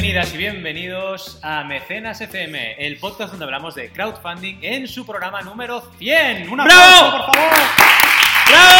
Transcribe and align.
Bienvenidas 0.00 0.32
y 0.32 0.36
bienvenidos 0.36 1.40
a 1.42 1.64
Mecenas 1.64 2.20
FM, 2.20 2.76
el 2.78 2.98
podcast 2.98 3.30
donde 3.32 3.46
hablamos 3.46 3.74
de 3.74 3.90
crowdfunding 3.90 4.58
en 4.62 4.86
su 4.86 5.04
programa 5.04 5.42
número 5.42 5.82
100. 5.98 6.48
¡Un 6.48 6.56
¡Bravo! 6.56 6.70
aplauso, 6.70 7.16
por 7.16 7.34
favor! 7.34 7.52
¡Bravo! 8.46 8.78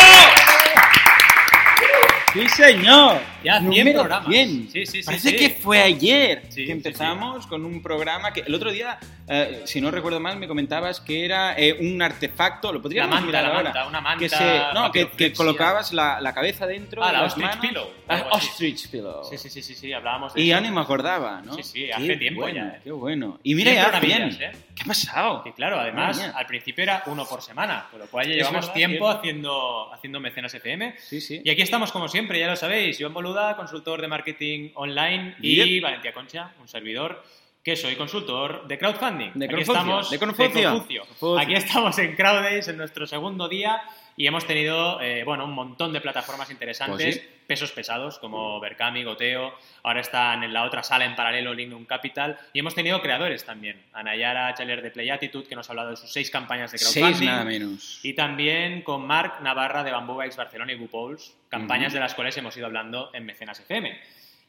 Sí, 2.33 2.47
señor. 2.49 3.21
Ya, 3.43 3.59
100 3.61 3.65
Número 3.71 4.01
programas. 4.01 4.29
100. 4.29 4.69
Sí, 4.71 4.87
sí, 4.87 5.01
sí, 5.01 5.03
Parece 5.07 5.35
que 5.37 5.51
fue 5.51 5.81
ayer 5.81 6.43
que 6.55 6.71
empezamos 6.71 7.47
con 7.47 7.65
un 7.65 7.81
programa 7.83 8.33
que 8.33 8.41
el 8.41 8.55
otro 8.55 8.71
día, 8.71 8.99
eh, 9.29 9.63
si 9.65 9.81
no 9.81 9.91
recuerdo 9.91 10.21
mal, 10.21 10.37
me 10.39 10.47
comentabas 10.47 11.01
que 11.01 11.25
era 11.25 11.55
eh, 11.59 11.77
un 11.81 12.03
artefacto, 12.03 12.73
lo 12.73 12.83
podríamos 12.83 13.15
manta, 13.15 13.27
mirar 13.27 13.43
la 13.45 13.49
ahora. 13.51 13.63
manta, 13.65 13.87
una 13.87 14.01
manta 14.01 14.19
que, 14.19 14.29
se- 14.29 14.61
no, 14.75 14.93
que, 14.93 15.01
que 15.01 15.05
papiroflexia. 15.07 15.37
colocabas 15.37 15.93
la, 15.93 16.21
la 16.21 16.35
cabeza 16.35 16.67
dentro. 16.67 17.03
Ah, 17.03 17.13
la 17.13 17.23
ostrich 17.25 17.47
manos. 17.47 17.67
pillow, 17.67 17.89
La 18.07 18.15
algo 18.17 18.35
así. 18.35 18.49
ostrich 18.49 18.91
pillow. 18.91 19.25
Sí, 19.25 19.39
sí, 19.39 19.49
sí, 19.49 19.63
sí, 19.63 19.75
sí, 19.75 19.93
hablábamos 19.93 20.35
de 20.35 20.41
Y 20.43 20.51
eso. 20.51 20.57
ya 20.57 20.61
ni 20.61 20.75
me 20.75 20.81
acordaba, 20.81 21.41
¿no? 21.41 21.55
Sí, 21.55 21.63
sí, 21.63 21.85
Qué 21.87 21.95
hace 21.95 22.17
tiempo 22.17 22.43
bueno, 22.43 22.57
ya, 22.57 22.77
¿eh? 22.77 22.81
Qué 22.85 22.91
bueno. 22.93 23.39
Y 23.43 23.55
mira, 23.55 23.71
100 23.73 23.83
ya 23.83 23.91
programillas, 23.91 24.37
100. 24.37 24.53
¿Qué 24.79 24.85
ha 24.85 24.87
pasado? 24.87 25.43
Que 25.43 25.53
claro, 25.53 25.81
además, 25.81 26.21
al 26.35 26.47
principio 26.47 26.85
era 26.85 27.03
uno 27.07 27.27
por 27.27 27.43
semana, 27.43 27.89
con 27.91 27.99
lo 27.99 28.07
cual 28.07 28.29
ya 28.29 28.35
llevamos 28.35 28.73
tiempo 28.73 29.09
haciendo, 29.09 29.93
haciendo 29.93 30.21
Mecenas 30.21 30.55
FM. 30.55 30.95
Sí, 30.99 31.21
sí. 31.21 31.41
Y 31.45 31.51
aquí 31.51 31.63
estamos, 31.63 31.91
como 31.91 32.07
siempre, 32.09 32.39
ya 32.39 32.47
lo 32.47 32.55
sabéis. 32.55 33.01
Iván 33.01 33.13
Boluda, 33.13 33.57
consultor 33.57 34.01
de 34.01 34.07
marketing 34.07 34.71
online, 34.75 35.35
y 35.41 35.57
Yep. 35.57 35.83
Valentía 35.83 36.13
Concha, 36.13 36.53
un 36.61 36.69
servidor, 36.69 37.25
que 37.69 37.77
soy 37.77 37.97
consultor 37.97 38.67
de 38.67 38.79
crowdfunding. 38.79 39.33
De 39.35 39.45
Aquí 39.45 39.61
estamos, 39.61 40.09
de 40.11 40.19
Confucio. 40.19 40.71
Confucio. 40.71 41.39
Aquí 41.39 41.53
estamos 41.53 41.99
en 41.99 42.17
Crowdays, 42.17 42.67
en 42.69 42.79
nuestro 42.79 43.07
segundo 43.07 43.47
día, 43.47 43.83
y 44.17 44.27
hemos 44.27 44.47
tenido 44.47 44.99
eh, 45.03 45.23
bueno, 45.25 45.45
un 45.45 45.53
montón 45.53 45.93
de 45.93 46.01
plataformas 46.01 46.51
interesantes, 46.51 46.97
Pues 46.97 47.15
sí. 47.17 47.29
pesos 47.47 47.71
pesados, 47.73 48.19
como 48.19 48.59
Berkami, 48.59 49.05
Goteo, 49.05 49.53
ahora 49.83 50.01
están 50.01 50.45
en 50.45 50.55
la 50.55 50.65
otra 50.65 50.83
sala 50.83 51.05
en 51.05 51.15
paralelo 51.15 51.53
Lignum 51.53 51.85
Capital, 51.85 52.39
y 52.55 52.61
hemos 52.61 52.75
tenido 52.75 53.03
creadores 53.03 53.45
también. 53.45 53.85
Anayara 53.93 54.55
Chaler 54.55 54.81
de 54.81 54.91
Play 54.91 55.11
Attitude, 55.11 55.47
que 55.47 55.55
nos 55.55 55.69
ha 55.69 55.73
hablado 55.73 55.91
de 55.91 55.97
sus 55.97 56.11
seis 56.11 56.31
campañas 56.31 56.73
de 56.73 56.79
crowdfunding. 56.79 57.15
Seis 57.19 57.29
nada 57.29 57.45
menos. 57.45 58.01
Y 58.03 58.15
también 58.15 58.81
con 58.81 59.07
Marc 59.07 59.43
Navarra 59.43 59.85
de 59.85 59.93
Bamboo 59.93 60.17
Bikes 60.17 60.37
Barcelona 60.39 60.73
y 60.73 60.77
Bupouls, 60.77 61.37
campañas 61.51 61.89
Ujú. 61.89 61.95
de 61.97 62.01
las 62.01 62.15
cuales 62.15 62.35
hemos 62.39 62.57
ido 62.57 62.65
hablando 62.65 63.11
en 63.13 63.27
Mecenas 63.27 63.61
FM. 63.61 64.01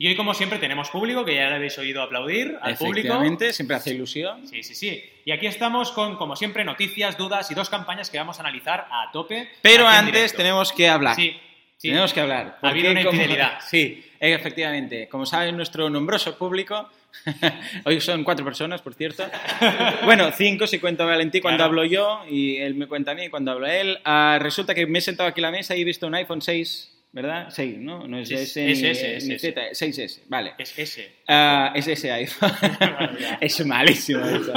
Y 0.01 0.07
hoy, 0.07 0.15
como 0.15 0.33
siempre, 0.33 0.59
tenemos 0.59 0.89
público, 0.89 1.25
que 1.25 1.35
ya 1.35 1.49
le 1.49 1.55
habéis 1.55 1.77
oído 1.77 2.01
aplaudir 2.01 2.57
al 2.61 2.75
público. 2.77 2.99
Efectivamente, 2.99 3.51
siempre 3.51 3.75
hace 3.75 3.93
ilusión. 3.93 4.47
Sí, 4.47 4.63
sí, 4.63 4.73
sí. 4.73 5.03
Y 5.25 5.31
aquí 5.31 5.45
estamos 5.45 5.91
con, 5.91 6.15
como 6.15 6.37
siempre, 6.37 6.63
noticias, 6.63 7.17
dudas 7.17 7.51
y 7.51 7.53
dos 7.53 7.69
campañas 7.69 8.09
que 8.09 8.17
vamos 8.17 8.37
a 8.37 8.43
analizar 8.43 8.87
a 8.89 9.11
tope. 9.11 9.49
Pero 9.61 9.85
antes 9.85 10.33
tenemos 10.33 10.71
que 10.71 10.87
hablar. 10.87 11.17
Sí, 11.17 11.35
sí. 11.75 11.89
Tenemos 11.89 12.13
que 12.13 12.21
hablar. 12.21 12.57
Ha 12.61 12.69
habido 12.69 12.91
una 12.91 13.03
como- 13.03 13.13
infidelidad. 13.13 13.59
Sí, 13.69 14.05
efectivamente. 14.21 15.09
Como 15.09 15.25
sabe 15.25 15.51
nuestro 15.51 15.89
nombroso 15.89 16.37
público, 16.37 16.89
hoy 17.83 17.99
son 17.99 18.23
cuatro 18.23 18.45
personas, 18.45 18.81
por 18.81 18.93
cierto. 18.93 19.25
bueno, 20.05 20.31
cinco 20.31 20.65
si 20.65 20.79
cuento 20.79 21.03
a 21.03 21.07
Valentí 21.07 21.41
cuando 21.41 21.57
Claro. 21.57 21.71
hablo 21.71 21.83
yo 21.83 22.21
y 22.29 22.55
él 22.55 22.75
me 22.75 22.87
cuenta 22.87 23.11
a 23.11 23.15
mí 23.15 23.27
cuando 23.27 23.51
habla 23.51 23.75
él. 23.75 23.99
Ah, 24.05 24.39
resulta 24.41 24.73
que 24.73 24.85
me 24.87 24.99
he 24.99 25.01
sentado 25.01 25.27
aquí 25.27 25.41
a 25.41 25.43
la 25.43 25.51
mesa 25.51 25.75
y 25.75 25.81
he 25.81 25.83
visto 25.83 26.07
un 26.07 26.15
iPhone 26.15 26.41
6, 26.41 26.89
¿verdad? 27.11 27.47
6, 27.49 27.77
¿no? 27.79 28.07
No 28.07 28.19
es 28.19 28.29
Sí, 28.29 28.35
S 28.35 28.61
ni, 28.61 28.73
ni 28.73 28.89
SS. 28.89 29.39
Z, 29.39 29.61
6S, 29.71 30.21
vale. 30.27 30.53
Es 30.57 30.77
ese. 30.77 31.11
Ah, 31.31 31.71
es 31.75 31.87
ese 31.87 32.11
iPhone. 32.11 32.51
Es 33.39 33.63
malísimo 33.63 34.25
eso. 34.25 34.51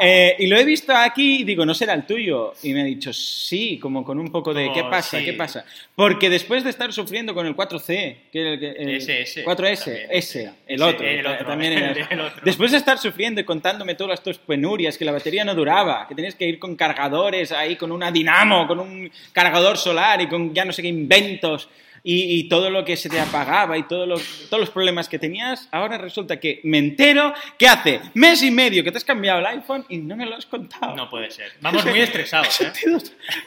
Eh, 0.00 0.36
y 0.38 0.46
lo 0.46 0.56
he 0.56 0.64
visto 0.64 0.94
aquí 0.96 1.40
y 1.40 1.44
digo, 1.44 1.66
no 1.66 1.74
será 1.74 1.92
el 1.92 2.06
tuyo. 2.06 2.54
Y 2.62 2.72
me 2.72 2.80
ha 2.80 2.84
dicho, 2.84 3.12
sí, 3.12 3.78
como 3.78 4.02
con 4.02 4.18
un 4.18 4.32
poco 4.32 4.54
de, 4.54 4.72
¿qué 4.72 4.84
pasa? 4.84 5.18
sí. 5.18 5.24
¿Qué 5.26 5.34
pasa? 5.34 5.66
Porque 5.94 6.30
después 6.30 6.64
de 6.64 6.70
estar 6.70 6.90
sufriendo 6.94 7.34
con 7.34 7.46
el 7.46 7.54
4C, 7.54 8.16
que 8.32 8.40
el, 8.54 8.64
el 8.64 8.88
Ese, 8.96 9.20
ese. 9.20 9.44
4S, 9.44 9.84
También, 9.84 10.06
ese, 10.10 10.52
el 10.66 10.82
otro, 10.82 11.06
el 11.06 11.26
otro, 11.26 11.46
también 11.46 11.72
era 11.74 11.90
ese. 11.90 12.06
el 12.10 12.20
otro. 12.20 12.40
Después 12.42 12.70
de 12.72 12.78
estar 12.78 12.96
sufriendo 12.96 13.42
y 13.42 13.44
contándome 13.44 13.94
todas 13.94 14.22
tus 14.22 14.38
penurias, 14.38 14.96
que 14.96 15.04
la 15.04 15.12
batería 15.12 15.44
no 15.44 15.54
duraba, 15.54 16.06
que 16.08 16.14
tenías 16.14 16.36
que 16.36 16.48
ir 16.48 16.58
con 16.58 16.74
cargadores 16.74 17.52
ahí, 17.52 17.76
con 17.76 17.92
una 17.92 18.10
dinamo, 18.10 18.66
con 18.66 18.80
un 18.80 19.10
cargador 19.32 19.76
solar 19.76 20.22
y 20.22 20.26
con 20.26 20.54
ya 20.54 20.64
no 20.64 20.72
sé 20.72 20.80
qué 20.80 20.88
inventos 20.88 21.68
y, 22.02 22.38
y 22.40 22.48
todo 22.48 22.70
lo 22.70 22.84
que 22.84 22.96
se 22.96 23.08
te 23.08 23.20
apagaba 23.20 23.76
y 23.78 23.84
todo 23.84 24.06
lo- 24.06 24.18
todos 24.48 24.60
los 24.60 24.70
problemas 24.70 25.08
que 25.08 25.18
tenías, 25.18 25.68
ahora 25.72 25.98
resulta 25.98 26.38
que 26.40 26.60
me 26.64 26.78
entero 26.78 27.32
que 27.58 27.68
hace 27.68 28.00
mes 28.14 28.42
y 28.42 28.50
medio 28.50 28.82
que 28.84 28.90
te 28.92 28.98
has 28.98 29.04
cambiado 29.04 29.40
el 29.40 29.46
iPhone 29.46 29.84
y 29.88 29.98
no 29.98 30.16
me 30.16 30.26
lo 30.26 30.36
has 30.36 30.46
contado. 30.46 30.94
No 30.96 31.08
puede 31.10 31.30
ser. 31.30 31.52
Vamos 31.60 31.84
muy 31.84 32.00
estresados, 32.00 32.60
Me 32.60 32.66
¿eh? 32.66 32.70
he 32.70 32.74
sentido, 32.74 32.98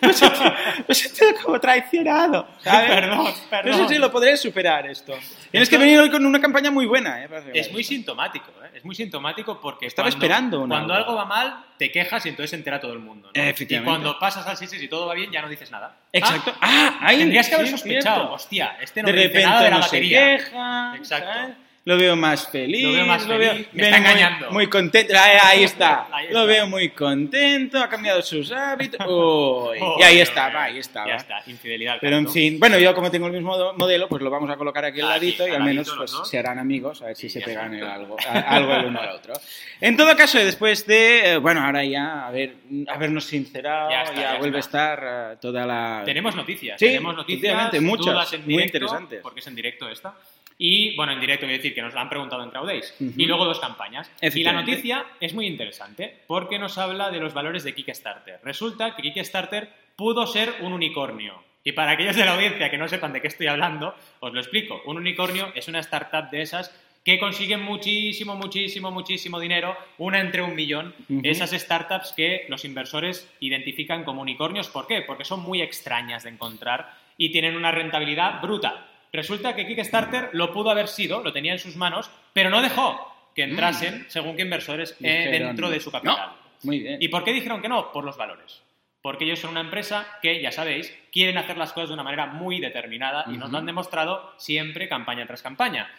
me 0.02 0.10
he 0.10 0.14
sentido- 0.14 0.44
me 0.78 0.86
he 0.90 0.96
sentido 0.96 1.32
como 1.44 1.60
traicionado. 1.60 2.48
¿sabes? 2.64 2.90
Perdón, 2.90 3.34
perdón. 3.50 3.72
No 3.82 3.88
sé 3.88 3.94
si 3.96 4.00
lo 4.00 4.12
podré 4.12 4.38
superar 4.38 4.88
esto. 4.88 5.14
Tienes 5.52 5.70
que 5.70 5.78
venir 5.78 6.00
hoy 6.00 6.10
con 6.10 6.26
una 6.26 6.40
campaña 6.40 6.72
muy 6.72 6.86
buena. 6.86 7.24
¿eh? 7.24 7.30
Es 7.54 7.72
muy 7.72 7.84
sintomático, 7.84 8.52
¿eh? 8.64 8.70
Es 8.76 8.86
muy 8.86 8.96
sintomático 8.96 9.60
porque 9.60 9.86
Estaba 9.88 10.08
cuando, 10.10 10.26
esperando 10.26 10.60
una 10.62 10.76
cuando 10.76 10.94
hora. 10.94 11.04
algo 11.04 11.16
va 11.16 11.26
mal, 11.26 11.66
te 11.78 11.92
quejas 11.92 12.26
y 12.26 12.30
entonces 12.30 12.52
se 12.52 12.56
entera 12.56 12.80
todo 12.80 12.94
el 12.94 13.00
mundo. 13.00 13.30
¿no? 13.36 13.42
Efectivamente. 13.42 13.90
Y 13.92 14.02
cuando 14.02 14.18
pasas 14.20 14.48
al 14.48 14.56
6 14.56 14.82
y 14.82 14.88
todo 14.88 15.08
va 15.08 15.14
bien, 15.14 15.30
ya 15.32 15.42
no 15.42 15.50
dices 15.50 15.70
nada. 15.72 15.98
Exacto. 16.14 16.54
Ah, 16.62 16.70
Ah, 16.72 16.98
ahí 17.08 17.18
tendrías 17.18 17.50
que 17.50 17.56
haber 17.56 17.68
sospechado. 17.68 18.38
Hostia, 18.42 18.76
este 18.82 19.02
no 19.02 19.08
de 19.08 19.14
me 19.14 19.20
dice 19.20 19.28
repente 19.34 19.50
nada 19.50 19.64
de 19.64 19.70
la 19.70 19.76
no 19.78 19.82
batería. 19.82 20.20
se 20.20 20.44
queja. 20.44 20.94
Exacto. 20.98 21.32
¿sabes? 21.34 21.56
Lo 21.84 21.98
veo 21.98 22.16
más 22.16 22.48
feliz. 22.48 22.84
Lo 22.84 22.92
veo 22.94 23.06
más 23.08 23.26
feliz. 23.26 23.68
Me 23.74 23.84
está 23.84 23.98
muy- 24.00 24.08
engañando. 24.08 24.52
Muy, 24.52 24.68
contento. 24.68 25.14
Ahí, 25.18 25.38
ahí 25.42 25.64
está. 25.64 26.08
Ahí 26.12 26.28
Lo 26.32 26.46
veo 26.46 26.68
muy 26.68 26.90
contento. 26.90 27.80
Ha 27.80 27.90
cambiado 27.90 28.22
sus 28.22 28.52
hábitos. 28.52 29.00
Uy, 29.10 29.80
y 30.00 30.04
ahí 30.04 30.20
estaba, 30.20 30.66
ahí 30.66 30.78
estaba. 30.78 31.08
Ya 31.08 31.16
está, 31.16 31.42
infidelidad. 31.48 31.98
Pero 32.00 32.18
en 32.18 32.30
fin, 32.30 32.60
bueno, 32.60 32.78
yo 32.78 32.94
como 32.94 33.10
tengo 33.10 33.26
el 33.26 33.34
mismo 33.34 33.74
modelo, 33.74 34.08
pues 34.08 34.22
lo 34.22 34.30
vamos 34.30 34.50
a 34.52 34.58
colocar 34.58 34.86
aquí 34.86 35.02
al 35.02 35.10
ladito 35.10 35.48
y 35.48 35.52
al 35.52 35.64
menos 35.64 35.88
ladito 35.88 35.98
pues, 36.20 36.30
se 36.30 36.38
harán 36.38 36.60
amigos, 36.60 37.02
a 37.02 37.08
ver 37.08 37.16
si 37.16 37.30
se 37.30 37.42
pegan 37.42 37.74
el 37.74 37.84
algo, 37.84 38.16
a- 38.30 38.40
algo 38.40 38.76
el 38.76 38.86
uno 38.86 39.02
al 39.02 39.10
otro. 39.10 39.34
En 39.80 39.98
todo 39.98 40.16
caso, 40.16 40.38
después 40.38 40.86
de, 40.86 41.32
eh, 41.34 41.38
bueno, 41.38 41.62
ahora 41.66 41.84
ya 41.84 42.28
haber, 42.28 42.58
habernos 42.90 43.24
sincerado, 43.26 43.90
Ya 43.90 44.04
ya, 44.04 44.10
está, 44.12 44.22
ya 44.22 44.38
vuelve 44.38 44.60
está. 44.60 44.92
a 44.92 44.94
estar 44.94 45.34
eh, 45.34 45.38
toda 45.42 45.66
la... 45.66 46.04
Tenemos 46.06 46.36
noticias. 46.36 46.78
Sí, 46.80 46.86
tenemos 46.86 47.16
noticias. 47.16 47.82
muchas, 47.82 48.40
muy 48.46 48.62
interesantes. 48.62 49.20
Porque 49.24 49.40
es 49.40 49.48
en 49.48 49.56
directo 49.56 49.90
esta. 49.90 50.14
Y, 50.58 50.96
bueno, 50.96 51.14
en 51.14 51.20
directo 51.20 51.46
voy 51.46 51.56
a 51.56 51.58
decir 51.58 51.74
que 51.74 51.82
nos 51.82 51.94
lo 51.94 52.00
han 52.00 52.10
preguntado 52.10 52.44
en 52.44 52.50
Crowdays. 52.52 52.96
Y 53.00 53.26
luego 53.26 53.46
dos 53.46 53.60
campañas. 53.60 54.12
Y 54.22 54.44
la 54.44 54.54
noticia 54.54 55.06
es 55.20 55.34
muy 55.34 55.48
interesante 55.48 56.20
porque 56.28 56.60
nos 56.60 56.78
habla 56.78 57.10
de 57.10 57.20
los 57.20 57.34
valores 57.34 57.64
de 57.64 57.74
Kickstarter. 57.74 58.40
Resulta 58.44 58.96
que 58.96 59.02
Kickstarter 59.02 59.70
pudo 59.96 60.28
ser 60.28 60.54
un 60.62 60.74
unicornio. 60.74 61.44
Y 61.64 61.74
para 61.74 61.92
aquellos 61.92 62.16
de 62.16 62.26
la 62.26 62.34
audiencia 62.34 62.72
que 62.72 62.78
no 62.78 62.88
sepan 62.88 63.14
de 63.14 63.22
qué 63.22 63.28
estoy 63.28 63.48
hablando, 63.48 63.94
os 64.20 64.34
lo 64.34 64.40
explico. 64.40 64.82
Un 64.86 64.98
unicornio 64.98 65.52
es 65.54 65.68
una 65.68 65.80
startup 65.80 66.30
de 66.32 66.42
esas 66.42 66.76
que 67.04 67.20
consiguen 67.20 67.62
muchísimo, 67.62 68.36
muchísimo, 68.36 68.92
muchísimo 68.92 69.40
dinero, 69.40 69.76
una 69.98 70.20
entre 70.20 70.42
un 70.42 70.56
millón. 70.56 70.94
Ujú. 71.10 71.22
Esas 71.24 71.52
startups 71.52 72.14
que 72.14 72.46
los 72.48 72.66
inversores 72.66 73.32
identifican 73.40 74.04
como 74.04 74.22
unicornios. 74.22 74.70
¿Por 74.70 74.88
qué? 74.88 75.02
Porque 75.02 75.26
son 75.26 75.42
muy 75.42 75.62
extrañas 75.62 76.24
de 76.24 76.30
encontrar 76.30 76.94
y 77.18 77.32
tienen 77.32 77.56
una 77.56 77.72
rentabilidad 77.72 78.42
brutal. 78.42 78.88
Resulta 79.14 79.56
que 79.56 79.68
Kickstarter 79.68 80.30
lo 80.34 80.54
pudo 80.54 80.70
haber 80.72 80.88
sido, 80.88 81.22
lo 81.22 81.34
tenía 81.34 81.52
en 81.54 81.60
sus 81.60 81.76
manos, 81.76 82.10
pero 82.34 82.50
no 82.50 82.62
dejó 82.62 83.08
que 83.36 83.44
entrasen 83.44 84.06
según 84.10 84.36
que 84.36 84.42
inversores 84.44 84.96
eh, 85.02 85.28
dentro 85.32 85.70
de 85.70 85.80
su 85.80 85.92
capital. 85.92 86.32
"No". 86.34 86.42
Muy 86.64 86.80
bien. 86.80 86.98
¿Y 87.02 87.08
por 87.08 87.24
qué 87.24 87.34
dijeron 87.34 87.62
que 87.62 87.70
no? 87.70 87.92
Por 87.92 88.04
los 88.04 88.18
valores. 88.18 88.62
Porque 89.02 89.26
ellos 89.26 89.40
son 89.40 89.52
una 89.52 89.62
empresa 89.62 90.06
que, 90.22 90.42
ya 90.42 90.52
sabéis, 90.52 90.96
quieren 91.12 91.38
hacer 91.40 91.58
las 91.58 91.74
cosas 91.74 91.90
de 91.90 91.96
una 91.96 92.04
manera 92.04 92.28
muy 92.28 92.60
determinada 92.60 93.26
y 93.28 93.38
nos 93.38 93.52
lo 93.52 93.58
han 93.58 93.66
demostrado 93.66 94.34
siempre 94.38 94.88
campaña 94.88 95.26
tras 95.26 95.42
campaña. 95.42 95.90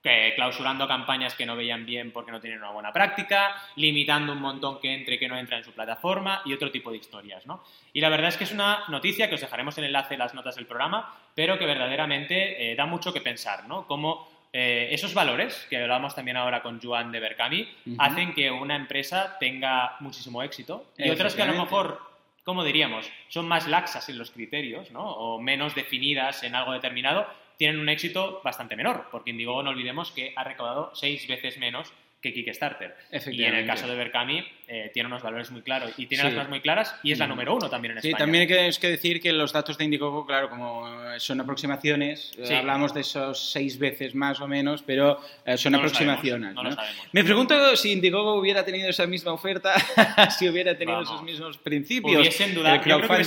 Clausurando 0.00 0.86
campañas 0.86 1.34
que 1.34 1.44
no 1.44 1.56
veían 1.56 1.84
bien 1.84 2.12
porque 2.12 2.30
no 2.30 2.40
tienen 2.40 2.60
una 2.60 2.70
buena 2.70 2.92
práctica, 2.92 3.56
limitando 3.76 4.32
un 4.32 4.40
montón 4.40 4.80
que 4.80 4.94
entre 4.94 5.16
y 5.16 5.18
que 5.18 5.28
no 5.28 5.36
entra 5.36 5.58
en 5.58 5.64
su 5.64 5.72
plataforma 5.72 6.40
y 6.44 6.52
otro 6.54 6.70
tipo 6.70 6.90
de 6.90 6.98
historias, 6.98 7.46
¿no? 7.46 7.62
Y 7.92 8.00
la 8.00 8.08
verdad 8.08 8.28
es 8.28 8.36
que 8.36 8.44
es 8.44 8.52
una 8.52 8.84
noticia 8.88 9.28
que 9.28 9.34
os 9.34 9.40
dejaremos 9.40 9.76
el 9.78 9.84
enlace 9.84 10.14
en 10.14 10.20
las 10.20 10.34
notas 10.34 10.56
del 10.56 10.66
programa, 10.66 11.14
pero 11.34 11.58
que 11.58 11.66
verdaderamente 11.66 12.70
eh, 12.70 12.76
da 12.76 12.86
mucho 12.86 13.12
que 13.12 13.20
pensar, 13.20 13.66
¿no? 13.66 13.86
Cómo 13.86 14.28
eh, 14.52 14.88
esos 14.92 15.12
valores, 15.12 15.66
que 15.68 15.76
hablábamos 15.76 16.14
también 16.14 16.36
ahora 16.36 16.62
con 16.62 16.80
Joan 16.80 17.12
de 17.12 17.20
Berkami, 17.20 17.68
Ujú. 17.86 17.96
hacen 17.98 18.34
que 18.34 18.50
una 18.50 18.76
empresa 18.76 19.36
tenga 19.38 19.96
muchísimo 20.00 20.42
éxito 20.42 20.86
y 20.96 21.10
otras 21.10 21.34
que 21.34 21.42
a 21.42 21.46
lo 21.46 21.54
mejor, 21.54 22.00
¿cómo 22.44 22.64
diríamos? 22.64 23.10
Son 23.28 23.46
más 23.46 23.66
laxas 23.66 24.08
en 24.08 24.16
los 24.16 24.30
criterios, 24.30 24.90
¿no? 24.90 25.02
O 25.02 25.40
menos 25.40 25.74
definidas 25.74 26.44
en 26.44 26.54
algo 26.54 26.72
determinado, 26.72 27.26
tienen 27.58 27.78
un 27.80 27.88
éxito 27.90 28.40
bastante 28.42 28.74
menor, 28.76 29.08
porque 29.10 29.30
Indiegogo 29.30 29.62
no 29.62 29.70
olvidemos 29.70 30.10
que 30.12 30.32
ha 30.34 30.44
recaudado 30.44 30.92
seis 30.94 31.26
veces 31.28 31.58
menos 31.58 31.92
que 32.20 32.34
Kickstarter. 32.34 32.96
Y 33.30 33.44
en 33.44 33.54
el 33.54 33.64
caso 33.64 33.86
de 33.86 33.94
Berkami, 33.94 34.44
eh, 34.66 34.90
tiene 34.92 35.06
unos 35.06 35.22
valores 35.22 35.52
muy 35.52 35.62
claros 35.62 35.92
y 35.98 36.06
tiene 36.06 36.22
Sí. 36.22 36.26
las 36.26 36.34
cosas 36.34 36.48
muy 36.48 36.60
claras 36.60 36.96
y 37.04 37.12
es 37.12 37.18
la 37.20 37.26
Mm. 37.26 37.28
número 37.28 37.54
uno 37.54 37.70
también 37.70 37.92
en 37.96 38.02
Sí, 38.02 38.08
España. 38.08 38.24
también 38.24 38.42
hay 38.42 38.72
que, 38.72 38.88
decir 38.88 39.20
que 39.20 39.32
los 39.32 39.52
datos 39.52 39.78
de 39.78 39.84
Indiegogo, 39.84 40.26
claro, 40.26 40.50
como 40.50 40.84
son 41.18 41.40
aproximaciones, 41.40 42.32
eh, 42.36 42.46
Sí. 42.46 42.54
hablamos 42.54 42.92
de 42.92 43.02
esos 43.02 43.52
seis 43.52 43.78
veces 43.78 44.16
más 44.16 44.40
o 44.40 44.48
menos, 44.48 44.82
pero 44.82 45.20
eh, 45.46 45.56
son 45.56 45.70
No 45.72 45.78
lo 45.78 45.84
aproximaciones. 45.84 46.54
sabemos, 46.54 46.56
no 46.56 46.62
lo 46.64 46.70
¿no? 46.70 46.74
sabemos. 46.76 47.06
Me 47.12 47.22
pregunto 47.22 47.76
si 47.76 47.92
Indiegogo 47.92 48.34
hubiera 48.34 48.64
tenido 48.64 48.88
esa 48.90 49.06
misma 49.06 49.32
oferta, 49.32 49.74
si 50.36 50.48
hubiera 50.48 50.76
tenido 50.76 50.96
Vamos. 50.98 51.10
esos 51.10 51.22
mismos 51.22 51.56
principios. 51.58 52.18
Hubiesen 52.20 52.52
dudado, 52.52 52.76
yo 52.76 52.82
creo 52.82 53.00
que 53.00 53.24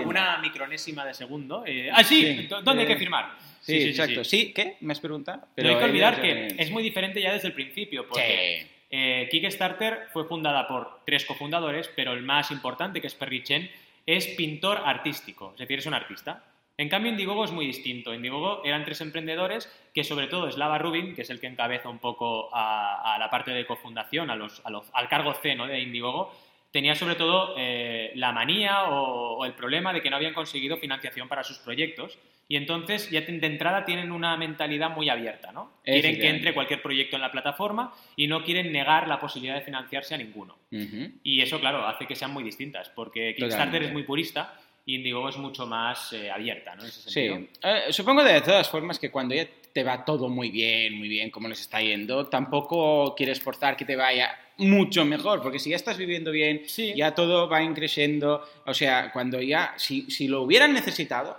una 0.04 0.38
micronésima 0.38 1.04
de 1.06 1.14
segundo. 1.14 1.62
eh, 1.64 1.90
ah, 1.92 2.02
sí, 2.02 2.22
Sí, 2.22 2.48
¿dónde 2.48 2.82
hay 2.82 2.88
que 2.88 2.96
firmar? 2.96 3.51
Sí, 3.62 3.82
exacto. 3.88 4.24
Sí, 4.24 4.52
¿qué? 4.52 4.76
¿Me 4.80 4.92
has 4.92 5.00
preguntado? 5.00 5.42
Pero 5.54 5.70
hay 5.70 5.76
que 5.78 5.84
olvidar 5.84 6.20
que 6.20 6.48
es 6.58 6.70
muy 6.70 6.82
diferente 6.82 7.20
ya 7.22 7.32
desde 7.32 7.48
el 7.48 7.54
principio, 7.54 8.06
porque 8.06 8.66
Sí. 8.68 8.68
eh, 8.90 9.28
Kickstarter 9.30 10.08
fue 10.12 10.24
fundada 10.26 10.68
por 10.68 11.00
tres 11.06 11.24
cofundadores, 11.24 11.88
pero 11.96 12.12
el 12.12 12.22
más 12.22 12.50
importante, 12.50 13.00
que 13.00 13.06
es 13.06 13.14
Perry 13.14 13.42
Chen, 13.42 13.70
es 14.04 14.26
pintor 14.28 14.82
artístico, 14.84 15.52
es 15.54 15.60
decir, 15.60 15.78
es 15.78 15.86
un 15.86 15.94
artista. 15.94 16.44
En 16.76 16.88
cambio, 16.88 17.12
Indiegogo 17.12 17.44
es 17.44 17.50
muy 17.52 17.66
distinto. 17.66 18.12
Indiegogo 18.14 18.62
eran 18.64 18.84
tres 18.84 19.00
emprendedores 19.02 19.70
que, 19.94 20.02
sobre 20.04 20.26
todo, 20.26 20.50
Slava 20.50 20.78
Rubin, 20.78 21.14
que 21.14 21.22
es 21.22 21.30
el 21.30 21.38
que 21.38 21.46
encabeza 21.46 21.88
un 21.88 21.98
poco 21.98 22.48
a, 22.52 23.14
a 23.14 23.18
la 23.18 23.30
parte 23.30 23.52
de 23.52 23.66
cofundación, 23.66 24.30
a 24.30 24.36
los, 24.36 24.60
a 24.64 24.70
los- 24.70 24.86
al 24.94 25.08
cargo 25.08 25.34
C 25.34 25.54
¿no? 25.54 25.66
de 25.66 25.80
Indiegogo, 25.80 26.34
tenía 26.72 26.94
sobre 26.94 27.14
todo 27.14 27.54
eh, 27.56 28.12
la 28.16 28.32
manía 28.32 28.84
o, 28.84 29.36
o 29.38 29.44
el 29.44 29.52
problema 29.52 29.92
de 29.92 30.02
que 30.02 30.10
no 30.10 30.16
habían 30.16 30.34
conseguido 30.34 30.76
financiación 30.78 31.28
para 31.28 31.44
sus 31.44 31.58
proyectos 31.58 32.18
y 32.48 32.56
entonces 32.56 33.08
ya 33.10 33.22
de 33.22 33.46
entrada 33.46 33.84
tienen 33.84 34.12
una 34.12 34.36
mentalidad 34.36 34.90
muy 34.90 35.08
abierta, 35.08 35.52
¿no? 35.52 35.72
Quieren 35.84 36.18
que 36.18 36.28
entre 36.28 36.52
cualquier 36.52 36.82
proyecto 36.82 37.16
en 37.16 37.22
la 37.22 37.30
plataforma 37.30 37.94
y 38.16 38.26
no 38.26 38.44
quieren 38.44 38.72
negar 38.72 39.08
la 39.08 39.18
posibilidad 39.18 39.54
de 39.54 39.62
financiarse 39.62 40.14
a 40.14 40.18
ninguno. 40.18 40.58
Y 40.70 41.40
eso, 41.40 41.60
claro, 41.60 41.86
hace 41.86 42.06
que 42.06 42.14
sean 42.14 42.32
muy 42.32 42.44
distintas, 42.44 42.90
porque 42.90 43.34
Kickstarter 43.34 43.58
Totalmente. 43.58 43.86
es 43.86 43.92
muy 43.92 44.02
purista 44.02 44.58
y 44.84 44.96
Indiegogo 44.96 45.28
es 45.28 45.38
mucho 45.38 45.66
más 45.66 46.12
eh, 46.12 46.30
abierta, 46.30 46.74
¿no? 46.74 46.82
En 46.82 46.88
ese 46.88 47.10
Sí. 47.10 47.48
Eh, 47.62 47.84
supongo 47.90 48.22
de 48.24 48.40
todas 48.40 48.68
formas 48.68 48.98
que 48.98 49.10
cuando 49.10 49.34
ya 49.34 49.46
te 49.72 49.84
va 49.84 50.04
todo 50.04 50.28
muy 50.28 50.50
bien, 50.50 50.98
muy 50.98 51.08
bien, 51.08 51.30
como 51.30 51.48
les 51.48 51.60
está 51.60 51.80
yendo, 51.80 52.26
tampoco 52.26 53.14
quieres 53.14 53.40
forzar 53.40 53.76
que 53.76 53.84
te 53.84 53.96
vaya 53.96 54.36
mucho 54.62 55.04
mejor, 55.04 55.42
porque 55.42 55.58
si 55.58 55.70
ya 55.70 55.76
estás 55.76 55.98
viviendo 55.98 56.30
bien, 56.30 56.62
Sí. 56.66 56.92
ya 56.96 57.14
todo 57.14 57.48
va 57.48 57.62
increciendo, 57.62 58.46
o 58.66 58.74
sea, 58.74 59.10
cuando 59.12 59.40
ya, 59.40 59.74
si, 59.76 60.10
si 60.10 60.28
lo 60.28 60.42
hubieran 60.42 60.72
necesitado, 60.72 61.36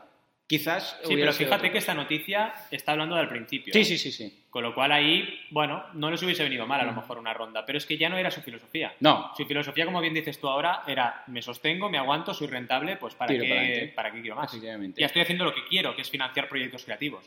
quizás... 0.48 0.98
Sí, 1.04 1.16
pero 1.16 1.34
fíjate 1.34 1.72
que 1.72 1.78
esta 1.80 1.94
noticia 1.94 2.54
está 2.70 2.92
hablando 2.92 3.16
del 3.16 3.28
principio. 3.28 3.74
Sí, 3.74 3.84
sí, 3.86 3.98
sí, 3.98 4.12
sí. 4.12 4.40
Con 4.52 4.62
lo 4.62 4.76
cual 4.76 4.92
ahí, 4.92 5.40
bueno, 5.50 5.84
no 5.94 6.12
les 6.12 6.22
hubiese 6.22 6.44
venido 6.44 6.68
mal 6.68 6.80
a 6.82 6.84
lo 6.84 6.92
Mm. 6.92 6.96
mejor 6.98 7.18
una 7.18 7.34
ronda, 7.34 7.66
pero 7.66 7.80
es 7.80 7.88
que 7.88 7.98
ya 7.98 8.08
no 8.08 8.18
era 8.18 8.30
su 8.30 8.42
filosofía. 8.42 8.94
No, 9.00 9.32
Su 9.36 9.46
filosofía, 9.46 9.86
como 9.86 10.00
bien 10.00 10.14
dices 10.14 10.40
tú 10.40 10.48
ahora, 10.48 10.84
era 10.86 11.24
me 11.28 11.42
sostengo, 11.42 11.90
me 11.90 11.98
aguanto, 11.98 12.36
soy 12.36 12.48
rentable, 12.48 12.98
pues 12.98 13.16
para, 13.16 13.30
Tiro 13.32 13.46
qué, 13.46 13.50
pa'lante. 13.50 13.88
para 13.96 14.12
qué 14.12 14.22
quiero 14.22 14.36
más. 14.36 14.52
Ya 14.62 15.06
estoy 15.08 15.22
haciendo 15.24 15.46
lo 15.46 15.56
que 15.56 15.66
quiero, 15.68 15.96
que 15.96 16.04
es 16.04 16.10
financiar 16.12 16.48
proyectos 16.48 16.84
creativos. 16.86 17.26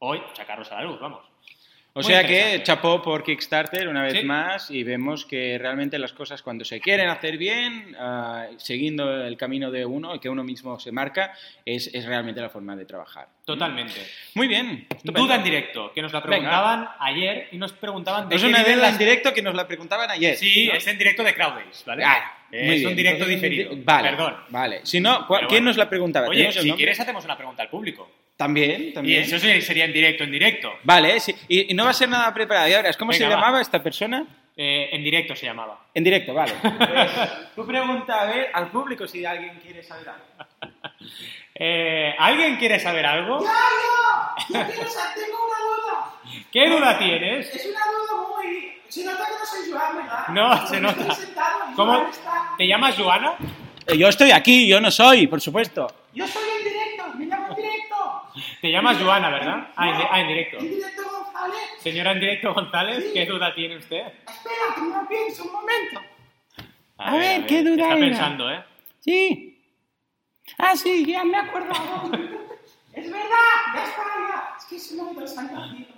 Hoy, 0.00 0.20
sacarlos 0.34 0.70
a 0.72 0.74
la 0.74 0.82
luz, 0.82 1.00
vamos. 1.00 1.24
O 1.98 2.02
Muy 2.02 2.12
sea 2.12 2.24
que 2.26 2.62
chapó 2.62 3.00
por 3.00 3.22
Kickstarter 3.24 3.88
una 3.88 4.02
vez 4.02 4.18
Sí. 4.20 4.22
más 4.22 4.70
y 4.70 4.82
vemos 4.84 5.24
que 5.24 5.56
realmente 5.58 5.98
las 5.98 6.12
cosas 6.12 6.42
cuando 6.42 6.62
se 6.62 6.78
quieren 6.78 7.08
hacer 7.08 7.38
bien, 7.38 7.96
ah, 7.98 8.48
siguiendo 8.58 9.24
el 9.24 9.38
camino 9.38 9.70
de 9.70 9.86
uno, 9.86 10.12
el 10.12 10.20
que 10.20 10.28
uno 10.28 10.44
mismo 10.44 10.78
se 10.78 10.92
marca, 10.92 11.32
es, 11.64 11.86
es 11.94 12.04
realmente 12.04 12.42
la 12.42 12.50
forma 12.50 12.76
de 12.76 12.84
trabajar. 12.84 13.28
Totalmente. 13.46 13.94
Muy 14.34 14.46
bien. 14.46 14.86
estupendo. 14.90 15.20
Duda 15.22 15.36
en 15.36 15.44
directo, 15.44 15.90
que 15.94 16.02
nos 16.02 16.12
la 16.12 16.20
Venga. 16.20 16.30
preguntaban 16.36 16.88
ayer 17.00 17.48
y 17.52 17.56
nos 17.56 17.72
preguntaban 17.72 18.28
de 18.28 18.36
Es 18.36 18.42
una 18.44 18.58
duda 18.62 18.72
en 18.74 18.80
las- 18.82 18.98
directo 18.98 19.32
que 19.32 19.40
nos 19.40 19.54
la 19.54 19.66
preguntaban 19.66 20.10
ayer. 20.10 20.36
Sí, 20.36 20.68
¿no? 20.70 20.74
es 20.74 20.86
en 20.86 20.98
directo 20.98 21.24
de 21.24 21.32
Crowdays, 21.32 21.82
¿vale? 21.86 22.04
Ah, 22.04 22.30
es 22.52 22.66
muy 22.66 22.76
un 22.76 22.82
bien. 22.82 22.96
directo 22.96 23.24
Entonces, 23.24 23.40
diferido. 23.40 23.70
Vale, 23.84 24.10
Perdón. 24.10 24.36
Vale. 24.50 24.80
Si 24.84 25.00
no, 25.00 25.26
¿cu- 25.26 25.34
Pero 25.36 25.48
¿quién 25.48 25.60
bueno. 25.60 25.70
nos 25.70 25.76
la 25.78 25.88
preguntaba? 25.88 26.26
Oye, 26.28 26.36
¿Tenemos 26.40 26.56
el 26.56 26.62
si 26.62 26.68
nombre? 26.68 26.78
quieres 26.84 27.00
hacemos 27.00 27.24
una 27.24 27.36
pregunta 27.38 27.62
al 27.62 27.70
público. 27.70 28.10
También, 28.36 28.82
Y 28.88 28.92
también. 28.92 29.22
eso 29.22 29.38
sí 29.38 29.62
sería 29.62 29.86
en 29.86 29.92
directo, 29.94 30.24
en 30.24 30.30
directo. 30.32 30.72
Vale, 30.82 31.18
sí. 31.20 31.34
Y, 31.48 31.72
y 31.72 31.74
no 31.74 31.84
va 31.84 31.90
a 31.90 31.94
ser 31.94 32.08
nada 32.08 32.32
preparado. 32.34 32.68
Y 32.68 32.74
ahora, 32.74 32.92
¿cómo 32.94 33.12
se 33.12 33.20
Venga, 33.20 33.34
va. 33.36 33.40
llamaba 33.40 33.60
esta 33.62 33.82
persona? 33.82 34.26
Eh, 34.54 34.88
en 34.92 35.02
directo 35.02 35.34
se 35.34 35.46
llamaba. 35.46 35.86
En 35.94 36.04
directo, 36.04 36.34
vale. 36.34 36.52
Pues, 36.62 37.10
tú 37.54 37.66
pregunta 37.66 38.20
a 38.22 38.26
ver 38.26 38.50
al 38.52 38.70
público 38.70 39.06
si 39.06 39.24
alguien 39.24 39.58
quiere 39.60 39.82
saber 39.82 40.08
algo. 40.10 40.24
Eh, 41.54 42.14
¿Alguien 42.18 42.56
quiere 42.56 42.78
saber 42.78 43.06
algo? 43.06 43.42
¡Ya, 43.42 43.48
yo! 43.50 44.58
Yo 44.60 44.66
quiero 44.66 44.90
sa- 44.90 45.14
tengo 45.14 45.38
una 45.46 45.58
duda. 45.60 46.44
¿Qué 46.52 46.68
duda 46.68 46.98
tienes? 46.98 47.54
Es 47.54 47.66
una 47.66 47.80
duda 47.86 48.28
muy... 48.36 48.72
Se 48.88 49.04
nota 49.04 49.24
que 49.24 49.32
no 49.38 49.46
soy 49.46 49.70
Joan, 49.72 49.96
¿verdad? 49.96 50.28
No, 50.28 50.50
Porque 50.50 50.66
se 50.68 50.80
nota. 50.80 51.14
sentado 51.14 51.58
y 51.70 51.74
¿Cómo? 51.74 52.08
Está- 52.08 52.50
¿Te 52.58 52.66
llamas 52.68 52.94
Joana? 52.96 53.34
Eh, 53.86 53.96
Yo 53.96 54.08
estoy 54.08 54.30
aquí, 54.32 54.66
yo 54.68 54.80
no 54.80 54.90
soy, 54.90 55.26
por 55.26 55.40
supuesto. 55.40 55.86
Yo 56.12 56.26
soy 56.26 56.42
en 56.58 56.64
directo, 56.64 57.04
me 57.16 57.24
llamo 57.26 57.48
en 57.48 57.54
directo. 57.56 58.22
Te 58.66 58.72
llamas 58.72 59.00
Joana, 59.00 59.30
¿verdad? 59.30 59.68
Ah, 59.76 59.88
en, 59.90 59.94
ah, 60.10 60.20
en 60.22 60.26
directo. 60.26 60.58
En 60.58 60.70
directo 60.70 61.02
González. 61.08 61.60
Señora 61.78 62.10
en 62.10 62.18
directo 62.20 62.52
González, 62.52 63.04
Sí. 63.04 63.10
¿qué 63.14 63.26
duda 63.26 63.54
tiene 63.54 63.76
usted? 63.76 63.96
Espera, 63.98 64.74
que 64.74 64.80
lo 64.80 65.08
pienso 65.08 65.44
un 65.44 65.52
momento. 65.52 66.00
A 66.98 67.16
ver, 67.16 67.46
¿qué 67.46 67.62
duda 67.62 67.82
Está 67.84 67.96
era? 67.96 68.06
pensando, 68.06 68.50
¿eh? 68.50 68.64
Sí. 68.98 69.64
Ah, 70.58 70.74
sí, 70.74 71.06
ya 71.06 71.22
Me 71.22 71.36
he 71.36 71.40
acordado. 71.42 72.10
es 72.92 73.08
verdad, 73.12 73.56
ya 73.72 73.84
está, 73.84 74.02
ya. 74.02 74.54
Es 74.58 74.64
que 74.64 74.76
ese 74.78 74.96
momento 74.96 75.24
está 75.24 75.42
entendido. 75.42 75.94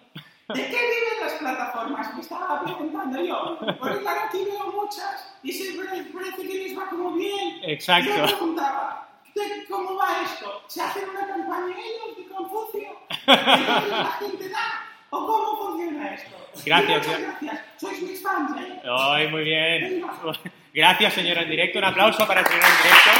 ¿De 0.48 0.62
qué 0.64 0.68
viven 0.68 1.20
las 1.22 1.32
plataformas? 1.32 2.14
Me 2.16 2.20
estaba 2.20 2.62
preguntando 2.64 3.24
yo. 3.24 3.58
Porque 3.78 3.98
claro, 4.00 4.20
aquí 4.28 4.44
veo 4.44 4.72
muchas 4.72 5.38
y 5.42 5.52
siempre 5.52 5.86
parece 6.12 6.46
que 6.46 6.54
les 6.54 6.78
va 6.78 6.86
como 6.90 7.12
bien. 7.12 7.60
Exacto. 7.62 8.10
Yo 8.14 8.24
preguntaba, 8.26 9.07
¿de 9.34 9.64
¿cómo 9.68 9.96
va 9.96 10.22
esto? 10.24 10.62
¿Se 10.66 10.82
hace 10.82 11.00
una 11.04 11.26
campaña 11.26 11.74
ellos 11.76 12.16
de 12.16 12.26
Confucio? 12.34 12.88
¿Entonces 13.26 13.88
la 13.90 14.16
gente 14.20 14.48
da? 14.48 14.84
¿O 15.10 15.26
cómo 15.26 15.56
funciona 15.56 16.14
esto? 16.14 16.36
Gracias, 16.66 17.06
muchas 17.06 17.20
gracias. 17.22 17.60
Sois 17.78 18.02
mis 18.02 18.22
fans, 18.22 18.60
¿eh? 18.60 18.82
Ay, 18.90 19.28
muy 19.28 19.42
bien. 19.44 20.04
Gracias, 20.74 21.14
señora 21.14 21.42
en 21.42 21.50
directo. 21.50 21.78
Un 21.78 21.84
aplauso 21.86 22.26
para 22.26 22.40
el 22.40 22.46
señor 22.46 22.62
en 22.64 22.82
directo. 22.82 23.10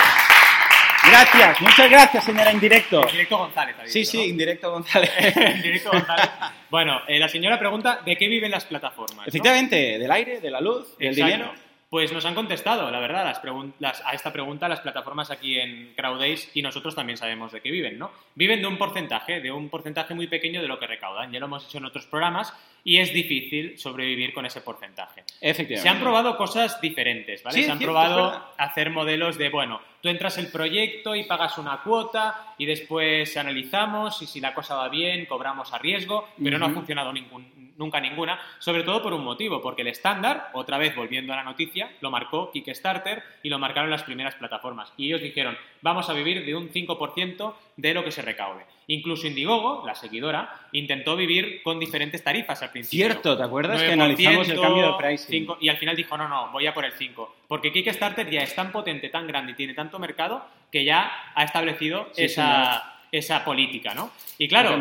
Gracias, 1.09 1.61
muchas 1.63 1.91
gracias, 1.91 2.25
señora 2.25 2.51
en 2.51 2.61
directo. 2.61 3.03
En 3.07 3.13
directo 3.13 3.39
González. 3.39 3.77
ha 3.81 3.87
Sí, 3.87 4.01
dicho, 4.01 4.11
sí, 4.11 4.19
¿no? 4.19 4.25
indirecto 4.25 4.71
González. 4.71 5.11
en 5.37 5.63
directo 5.63 5.91
González. 5.91 6.29
Bueno, 6.69 7.01
eh, 7.09 7.19
la 7.19 7.29
señora 7.29 7.59
pregunta 7.59 8.01
de 8.05 8.17
qué 8.17 8.29
viven 8.29 8.51
las 8.51 8.65
plataformas. 8.67 9.17
¿no? 9.17 9.25
Efectivamente, 9.25 9.99
del 9.99 10.11
aire, 10.11 10.41
de 10.41 10.51
la 10.51 10.61
luz, 10.61 10.97
del 10.99 11.09
Exacto. 11.09 11.33
dinero. 11.33 11.53
Pues 11.91 12.13
nos 12.13 12.27
han 12.27 12.35
contestado, 12.35 12.91
la 12.91 13.01
verdad, 13.01 13.25
las 13.25 13.41
las- 13.79 14.03
a 14.05 14.13
esta 14.13 14.31
pregunta 14.31 14.69
las 14.69 14.81
plataformas 14.81 15.31
aquí 15.31 15.59
en 15.59 15.95
Crowdays 15.97 16.51
y 16.55 16.61
nosotros 16.61 16.95
también 16.95 17.17
sabemos 17.17 17.51
de 17.51 17.63
qué 17.63 17.71
viven, 17.71 17.99
¿no? 17.99 18.11
Viven 18.35 18.61
de 18.61 18.67
un 18.67 18.77
porcentaje, 18.77 19.41
de 19.41 19.51
un 19.51 19.71
porcentaje 19.71 20.15
muy 20.15 20.27
pequeño 20.27 20.61
de 20.61 20.69
lo 20.69 20.79
que 20.79 20.87
recaudan. 20.87 21.33
Ya 21.33 21.41
lo 21.41 21.47
hemos 21.47 21.65
hecho 21.67 21.79
en 21.79 21.87
otros 21.87 22.05
programas 22.05 22.53
y 22.85 22.99
es 22.99 23.15
difícil 23.15 23.79
sobrevivir 23.79 24.35
con 24.35 24.45
ese 24.45 24.61
porcentaje. 24.61 25.25
Efectivamente. 25.41 25.83
Se 25.83 25.89
han 25.89 26.01
probado 26.01 26.37
cosas 26.37 26.79
diferentes, 26.83 27.43
¿vale? 27.43 27.57
Sí, 27.57 27.65
Se 27.65 27.71
han 27.71 27.79
cierto, 27.79 27.95
probado 27.95 28.53
hacer 28.59 28.91
modelos 28.91 29.39
de, 29.39 29.49
bueno, 29.49 29.81
tú 30.03 30.09
entras 30.09 30.39
el 30.39 30.49
proyecto 30.51 31.15
y 31.15 31.25
pagas 31.25 31.59
una 31.59 31.79
cuota 31.83 32.55
y 32.59 32.67
después 32.67 33.37
analizamos 33.37 34.23
y 34.23 34.27
si 34.27 34.41
la 34.41 34.55
cosa 34.55 34.75
va 34.77 34.89
bien, 34.89 35.27
cobramos 35.27 35.73
a 35.73 35.79
riesgo, 35.79 36.29
pero 36.43 36.59
no 36.59 36.67
ha 36.67 36.71
funcionado 36.71 37.13
ningún- 37.13 37.59
nunca 37.79 38.01
ninguna, 38.01 38.41
sobre 38.59 38.83
todo 38.83 39.01
por 39.01 39.13
un 39.15 39.23
motivo, 39.23 39.63
porque 39.63 39.83
el 39.83 39.89
estándar, 39.89 40.51
otra 40.53 40.79
vez 40.79 40.97
volviendo 40.97 41.33
a 41.33 41.37
la 41.37 41.45
noticia, 41.45 41.89
lo 42.01 42.11
marcó 42.11 42.51
Kickstarter 42.51 43.23
y 43.45 43.49
lo 43.51 43.61
marcaron 43.61 43.89
las 43.89 44.03
primeras 44.03 44.35
plataformas. 44.35 44.93
Y 44.97 45.07
ellos 45.07 45.21
dijeron, 45.23 45.57
vamos 45.81 46.11
a 46.11 46.13
vivir 46.13 46.45
de 46.45 46.57
un 46.57 46.71
5% 46.71 47.55
de 47.77 47.95
lo 47.95 48.03
que 48.03 48.11
se 48.11 48.23
recaude. 48.23 48.65
Incluso 48.89 49.29
Indiegogo, 49.29 49.85
la 49.87 49.95
seguidora, 49.95 50.67
intentó 50.73 51.15
vivir 51.15 51.63
con 51.63 51.79
diferentes 51.79 52.25
tarifas 52.25 52.61
al 52.63 52.71
principio. 52.73 53.07
Cierto, 53.07 53.37
¿te 53.37 53.45
acuerdas 53.45 53.81
que 53.81 53.91
9%, 53.91 53.93
analizamos 53.93 54.49
el 54.49 54.61
cambio 54.61 54.87
de 54.93 54.99
pricing? 54.99 55.31
5, 55.31 55.59
y 55.61 55.69
al 55.69 55.77
final 55.77 55.95
dijo, 55.95 56.17
no, 56.19 56.27
no, 56.27 56.51
voy 56.51 56.67
a 56.67 56.75
por 56.75 56.85
el 56.85 56.93
5. 56.93 57.33
Porque 57.49 57.73
Kickstarter 57.73 58.31
ya 58.31 58.43
es 58.43 58.55
tan 58.55 58.71
potente, 58.71 59.09
tan 59.09 59.27
grande 59.27 59.53
y 59.53 59.55
tiene 59.55 59.75
tanto 59.75 59.99
mercado 59.99 60.47
que 60.71 60.85
ya 60.85 61.11
ha 61.35 61.45
establecido 61.45 62.09
Sí, 62.13 62.25
esa, 62.25 63.01
esa 63.11 63.43
política, 63.45 63.95
¿no? 63.95 64.11
Y 64.37 64.47
claro. 64.49 64.79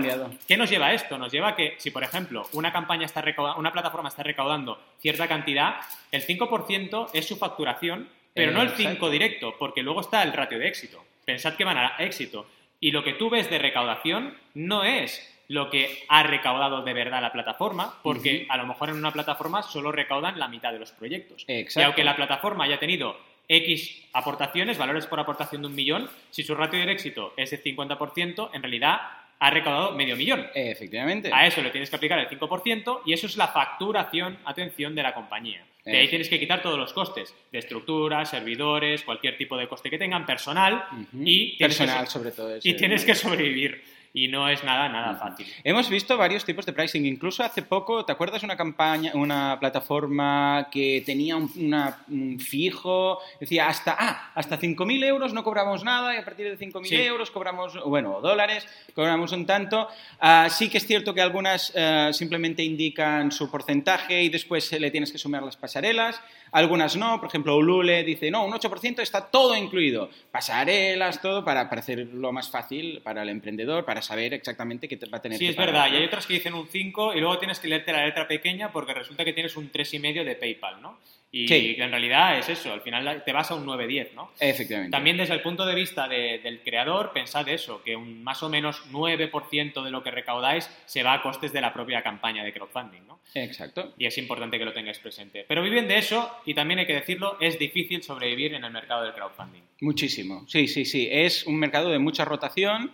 ¿qué 0.48 0.58
nos 0.58 0.70
lleva 0.70 0.88
a 0.88 0.94
esto? 0.94 1.18
Nos 1.18 1.32
lleva 1.32 1.50
a 1.50 1.56
que 1.56 1.76
si, 1.78 1.92
por 1.92 2.04
ejemplo, 2.04 2.48
una 2.54 2.72
campaña 2.74 3.06
está 3.06 3.24
una 3.56 3.72
plataforma 3.72 4.10
está 4.10 4.22
recaudando 4.22 4.80
cierta 5.00 5.28
cantidad, 5.28 5.78
el 6.12 6.26
5% 6.28 7.10
es 7.14 7.26
su 7.28 7.38
facturación, 7.38 8.10
pero 8.34 8.52
Eh, 8.52 8.54
no 8.54 8.62
el 8.62 8.68
exacto. 8.68 8.92
5 8.92 9.10
directo, 9.10 9.56
porque 9.58 9.82
luego 9.82 10.02
está 10.02 10.22
el 10.24 10.34
ratio 10.34 10.60
de 10.60 10.68
éxito. 10.68 11.04
Pensad 11.26 11.56
que 11.56 11.64
van 11.64 11.78
a 11.78 11.96
éxito. 12.00 12.46
Y 12.80 12.92
lo 12.92 13.04
que 13.04 13.14
tú 13.14 13.30
ves 13.30 13.50
de 13.50 13.58
recaudación 13.58 14.38
no 14.54 14.84
es 14.84 15.34
lo 15.50 15.70
que 15.70 16.04
ha 16.10 16.24
recaudado 16.24 16.82
de 16.84 16.94
verdad 16.94 17.22
la 17.22 17.32
plataforma, 17.32 17.96
porque 18.04 18.46
a 18.50 18.58
lo 18.58 18.66
mejor 18.66 18.90
en 18.90 18.96
una 18.98 19.12
plataforma 19.12 19.64
solo 19.64 19.92
recaudan 19.92 20.38
la 20.40 20.48
mitad 20.48 20.74
de 20.74 20.80
los 20.80 20.92
proyectos. 20.92 21.46
Exacto. 21.48 21.80
Y 21.80 21.84
aunque 21.84 22.04
la 22.04 22.16
plataforma 22.16 22.66
haya 22.66 22.80
tenido 22.80 23.18
X 23.48 24.04
aportaciones, 24.14 24.78
valores 24.78 25.06
por 25.08 25.20
aportación 25.20 25.62
de 25.62 25.68
un 25.70 25.76
millón, 25.76 26.10
si 26.32 26.44
su 26.44 26.54
ratio 26.54 26.86
de 26.86 26.92
éxito 26.92 27.34
es 27.38 27.52
de 27.52 27.64
50%, 27.64 28.50
en 28.54 28.62
realidad 28.62 29.00
ha 29.40 29.50
recaudado 29.52 29.94
medio 29.94 30.16
millón. 30.18 30.48
Efectivamente. 30.54 31.30
A 31.32 31.46
eso 31.48 31.62
le 31.62 31.70
tienes 31.70 31.90
que 31.90 31.96
aplicar 31.96 32.20
el 32.20 32.28
5% 32.28 33.02
y 33.06 33.14
eso 33.14 33.28
es 33.28 33.38
la 33.38 33.48
facturación, 33.48 34.38
atención, 34.46 34.96
de 34.96 35.04
la 35.04 35.14
compañía. 35.14 35.64
De 35.86 35.96
ahí 35.96 36.10
tienes 36.10 36.28
que 36.28 36.38
quitar 36.38 36.62
todos 36.62 36.78
los 36.78 36.92
costes 36.92 37.34
de 37.50 37.60
estructura, 37.60 38.26
servidores, 38.26 39.04
cualquier 39.04 39.38
tipo 39.38 39.56
de 39.56 39.70
coste 39.70 39.90
que 39.90 39.98
tengan, 39.98 40.26
personal 40.26 40.84
y 41.24 41.56
que 41.56 41.64
Personal, 41.66 42.06
so- 42.08 42.14
sobre 42.20 42.32
todo. 42.32 42.58
y 42.62 42.72
el 42.72 42.76
tienes 42.76 43.06
que 43.06 43.16
sobrevivir. 43.16 43.82
Y 44.18 44.28
no 44.30 44.50
es 44.50 44.64
nada, 44.64 44.90
nada 44.90 45.16
fácil. 45.16 45.46
Hemos 45.64 45.90
visto 45.92 46.18
varios 46.18 46.44
tipos 46.44 46.66
de 46.66 46.74
pricing. 46.74 47.06
Incluso 47.06 47.44
hace 47.44 47.62
poco, 47.62 48.04
¿te 48.04 48.12
acuerdas 48.12 48.42
una 48.42 48.58
campaña, 48.58 49.12
una 49.14 49.58
plataforma 49.60 50.70
que 50.72 51.04
tenía 51.06 51.36
un, 51.36 51.52
una- 51.56 52.00
un 52.10 52.40
fijo? 52.40 53.20
Decía 53.40 53.68
hasta, 53.68 53.96
ah, 54.00 54.32
hasta 54.34 54.58
5.000 54.60 55.04
euros 55.04 55.34
no 55.34 55.44
cobramos 55.44 55.84
nada 55.84 56.16
y 56.16 56.18
a 56.18 56.26
partir 56.26 56.50
de 56.50 56.58
5.000 56.58 56.88
Sí. 56.90 56.96
euros 56.96 57.30
cobramos, 57.30 57.80
bueno, 57.86 58.20
dólares, 58.20 58.68
cobramos 58.96 59.32
un 59.34 59.46
tanto. 59.46 59.88
Ah, 60.20 60.48
sí 60.50 60.68
que 60.70 60.80
es 60.80 60.88
cierto 60.88 61.14
que 61.14 61.22
algunas 61.22 61.72
eh, 61.76 62.10
simplemente 62.12 62.64
indican 62.64 63.32
su 63.32 63.52
porcentaje 63.52 64.24
y 64.24 64.30
después 64.30 64.74
eh, 64.74 64.80
le 64.80 64.90
tienes 64.90 65.12
que 65.12 65.20
sumar 65.20 65.44
las 65.44 65.58
pasarelas. 65.58 66.20
Algunas 66.54 66.96
no, 66.96 67.20
por 67.20 67.28
ejemplo, 67.30 67.56
Ulule 67.58 68.04
dice, 68.04 68.32
no, 68.32 68.46
un 68.46 68.54
8% 68.54 69.00
está 69.02 69.30
todo 69.30 69.56
incluido. 69.56 70.10
Pasarelas, 70.32 71.22
todo, 71.22 71.44
para, 71.46 71.70
para 71.70 71.82
hacerlo 71.82 72.32
más 72.32 72.50
fácil 72.50 73.02
para 73.04 73.22
el 73.22 73.30
emprendedor, 73.30 73.84
para 73.86 74.02
saber 74.08 74.34
exactamente 74.34 74.88
qué 74.88 74.98
te 74.98 75.06
va 75.08 75.18
a 75.18 75.22
tener 75.22 75.38
Sí, 75.38 75.46
que 75.46 75.52
es 75.52 75.56
pagar, 75.56 75.74
verdad. 75.74 75.90
¿no? 75.90 75.94
Y 75.96 75.98
hay 76.00 76.06
otras 76.06 76.26
que 76.26 76.34
dicen 76.34 76.54
un 76.54 76.68
5 76.68 77.14
y 77.14 77.20
luego 77.20 77.38
tienes 77.38 77.60
que 77.60 77.68
leerte 77.68 77.92
la 77.92 78.06
letra 78.06 78.28
pequeña 78.28 78.72
porque 78.72 78.94
resulta 78.94 79.24
que 79.26 79.34
tienes 79.34 79.56
un 79.58 79.72
3,5 79.72 80.24
de 80.24 80.36
PayPal, 80.36 80.82
¿no? 80.82 81.00
Y 81.30 81.46
Sí. 81.48 81.76
en 81.78 81.92
realidad 81.92 82.40
es 82.40 82.48
eso. 82.48 82.72
Al 82.72 82.80
final 82.82 83.22
te 83.26 83.34
vas 83.34 83.52
a 83.52 83.56
un 83.56 83.66
9-10, 83.66 84.14
¿no? 84.16 84.32
Efectivamente. 84.40 84.92
También 84.96 85.18
desde 85.18 85.34
el 85.34 85.42
punto 85.42 85.66
de 85.66 85.76
vista 85.76 86.08
de- 86.08 86.40
del 86.40 86.62
creador, 86.62 87.12
pensad 87.14 87.48
eso, 87.50 87.84
que 87.84 87.98
un 87.98 88.24
más 88.24 88.42
o 88.44 88.50
menos 88.50 88.84
9% 88.92 89.84
de 89.84 89.92
lo 89.92 90.02
que 90.04 90.10
recaudáis 90.10 90.70
se 90.86 91.04
va 91.04 91.14
a 91.16 91.22
costes 91.22 91.52
de 91.52 91.60
la 91.60 91.74
propia 91.74 92.02
campaña 92.02 92.46
de 92.46 92.54
crowdfunding, 92.54 93.06
¿no? 93.08 93.20
Exacto. 93.36 93.94
Y 93.98 94.06
es 94.06 94.18
importante 94.18 94.58
que 94.58 94.64
lo 94.64 94.72
tengáis 94.72 95.00
presente. 95.00 95.44
Pero 95.46 95.62
viven 95.62 95.88
de 95.90 95.98
eso 95.98 96.32
y 96.46 96.54
también 96.54 96.80
hay 96.80 96.88
que 96.88 96.94
decirlo, 96.94 97.38
es 97.42 97.60
difícil 97.60 98.02
sobrevivir 98.02 98.54
en 98.54 98.64
el 98.64 98.72
mercado 98.72 99.04
del 99.04 99.14
crowdfunding. 99.14 99.64
Muchísimo. 99.82 100.46
Sí, 100.48 100.68
sí, 100.70 100.86
sí. 100.86 101.10
Es 101.12 101.46
un 101.46 101.58
mercado 101.60 101.90
de 101.90 102.00
mucha 102.00 102.24
rotación. 102.24 102.94